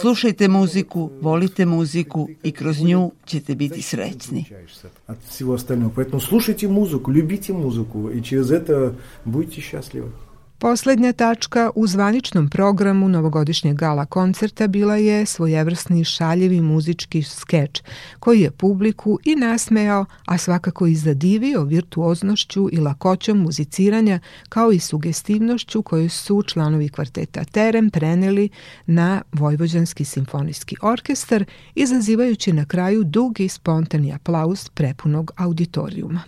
Slušajte 0.00 0.48
muziku, 0.48 1.10
volite 1.20 1.66
muziku 1.66 2.28
i 2.42 2.52
kroz 2.52 2.82
nju 2.82 3.10
ćete 3.26 3.54
biti 3.54 3.82
srećni. 3.82 4.44
От 5.08 5.18
всего 5.28 5.54
остального. 5.54 5.90
Поэтому 5.96 6.20
слушайте 6.20 6.68
музыку, 6.68 7.10
любите 7.10 7.52
музыку, 7.52 8.08
и 8.16 8.22
через 8.22 8.50
это 8.50 8.94
будете 9.24 9.60
счастливы. 9.60 10.10
Poslednja 10.62 11.12
tačka 11.12 11.70
u 11.74 11.86
zvaničnom 11.86 12.48
programu 12.48 13.08
novogodišnjeg 13.08 13.76
gala 13.76 14.06
koncerta 14.06 14.66
bila 14.66 14.96
je 14.96 15.26
svojevrsni 15.26 16.04
šaljevi 16.04 16.60
muzički 16.60 17.22
skeč 17.22 17.82
koji 18.18 18.40
je 18.40 18.50
publiku 18.50 19.18
i 19.24 19.36
nasmejao, 19.36 20.04
a 20.26 20.38
svakako 20.38 20.86
i 20.86 20.94
zadivio 20.94 21.62
virtuoznošću 21.62 22.68
i 22.72 22.80
lakoćom 22.80 23.38
muziciranja 23.38 24.20
kao 24.48 24.72
i 24.72 24.78
sugestivnošću 24.78 25.82
koju 25.82 26.10
su 26.10 26.42
članovi 26.42 26.88
kvarteta 26.88 27.44
Terem 27.44 27.90
preneli 27.90 28.48
na 28.86 29.22
Vojvođanski 29.32 30.04
simfonijski 30.04 30.76
orkestar 30.82 31.44
izazivajući 31.74 32.52
na 32.52 32.64
kraju 32.64 33.04
dugi 33.04 33.48
spontani 33.48 34.12
aplauz 34.12 34.68
prepunog 34.68 35.30
auditorijuma. 35.36 36.22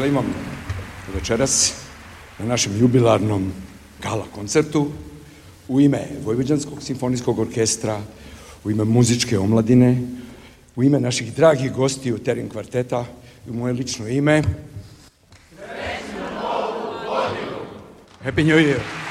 Vam 0.00 0.24
večeras 1.14 1.74
na 2.38 2.46
našem 2.46 2.80
jubilarnom 2.80 3.52
gala 4.02 4.24
koncertu 4.34 4.88
u 5.68 5.80
ime 5.80 6.08
Vojvođanskog 6.24 6.82
simfonijskog 6.82 7.38
orkestra, 7.38 8.00
u 8.64 8.70
ime 8.70 8.84
muzičke 8.84 9.38
omladine, 9.38 10.02
u 10.76 10.82
ime 10.82 11.00
naših 11.00 11.34
dragih 11.34 11.72
gostiju 11.72 12.18
Terin 12.18 12.48
kvarteta 12.48 13.04
i 13.46 13.50
u 13.50 13.54
moje 13.54 13.72
lično 13.72 14.08
ime. 14.08 14.42
Happy 18.24 18.44
New 18.44 18.56
Year! 18.56 19.09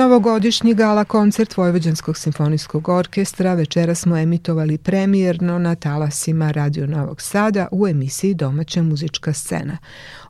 Novogodišnji 0.00 0.74
gala 0.74 1.04
koncert 1.04 1.56
Vojvođanskog 1.56 2.16
simfonijskog 2.16 2.88
orkestra 2.88 3.54
večera 3.54 3.94
smo 3.94 4.16
emitovali 4.18 4.78
premijerno 4.78 5.58
na 5.58 5.74
talasima 5.74 6.50
Radio 6.50 6.86
Novog 6.86 7.22
Sada 7.22 7.68
u 7.72 7.88
emisiji 7.88 8.34
Domaća 8.34 8.82
muzička 8.82 9.32
scena. 9.32 9.78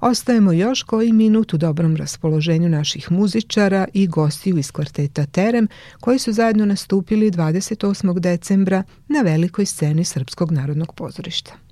Ostajemo 0.01 0.52
još 0.52 0.82
koji 0.82 1.12
minut 1.12 1.55
u 1.55 1.56
dobrom 1.56 1.97
raspoloženju 1.97 2.68
naših 2.68 3.12
muzičara 3.12 3.86
i 3.94 4.06
gostiju 4.06 4.59
iz 4.59 4.72
kvarteta 4.72 5.26
Terem 5.26 5.68
koji 6.01 6.18
su 6.18 6.32
zajedno 6.32 6.66
nastupili 6.66 7.30
28. 7.30 8.18
decembra 8.18 8.82
na 9.09 9.20
velikoj 9.20 9.66
sceni 9.66 10.05
Srpskog 10.05 10.52
narodnog 10.52 10.94
pozorišta. 10.94 11.69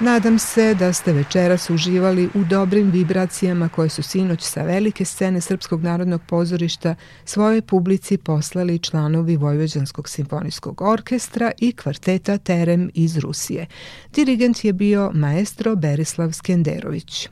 Nadam 0.00 0.38
se 0.38 0.74
da 0.74 0.92
ste 0.92 1.12
večeras 1.12 1.70
uživali 1.70 2.28
u 2.34 2.44
dobrim 2.44 2.90
vibracijama 2.90 3.68
koje 3.68 3.88
su 3.88 4.02
sinoć 4.02 4.42
sa 4.42 4.62
velike 4.62 5.04
scene 5.04 5.40
Srpskog 5.40 5.82
narodnog 5.82 6.22
pozorišta 6.26 6.94
svoje 7.24 7.62
publici 7.62 8.16
poslali 8.16 8.78
članovi 8.78 9.36
Vojvođanskog 9.36 10.08
simfonijskog 10.08 10.80
orkestra 10.80 11.52
i 11.58 11.72
kvarteta 11.72 12.38
Terem 12.38 12.90
iz 12.94 13.16
Rusije. 13.16 13.66
Dirigent 14.14 14.64
je 14.64 14.72
bio 14.72 15.10
maestro 15.14 15.76
Berislav 15.76 16.32
Skenderović. 16.32 17.28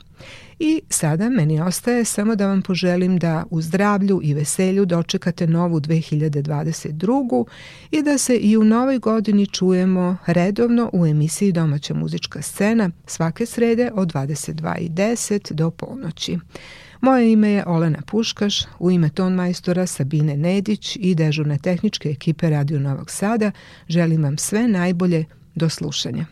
I 0.61 0.81
sada 0.91 1.29
meni 1.29 1.61
ostaje 1.61 2.05
samo 2.05 2.35
da 2.37 2.47
vam 2.47 2.63
poželim 2.63 3.19
da 3.19 3.45
u 3.51 3.63
zdravlju 3.63 4.21
i 4.23 4.35
veselju 4.35 4.85
dočekate 4.85 5.47
novu 5.47 5.81
2022. 5.81 7.45
i 7.91 8.03
da 8.03 8.19
se 8.19 8.37
i 8.37 8.57
u 8.57 8.65
novoj 8.65 8.99
godini 8.99 9.47
čujemo 9.47 10.17
redovno 10.27 10.91
u 10.93 11.07
emisiji 11.07 11.53
Domaća 11.53 11.95
muzička 11.95 12.43
scena 12.43 12.91
svake 13.07 13.47
srede 13.47 13.91
od 13.95 14.13
22.10 14.13 15.53
do 15.53 15.71
ponoći. 15.71 16.39
Moje 17.01 17.33
ime 17.33 17.51
je 17.51 17.65
Olena 17.67 17.99
Puškaš, 18.07 18.65
u 18.79 18.91
ime 18.91 19.09
ton 19.09 19.35
majstora 19.35 19.87
Sabine 19.87 20.37
Nedić 20.37 20.97
i 21.01 21.15
dežurne 21.15 21.59
tehničke 21.59 22.09
ekipe 22.09 22.51
Radio 22.51 22.81
Novog 22.81 23.11
Sada 23.11 23.51
želim 23.89 24.23
vam 24.23 24.39
sve 24.39 24.69
najbolje 24.69 25.25
do 25.55 25.69
slušanja. 25.69 26.27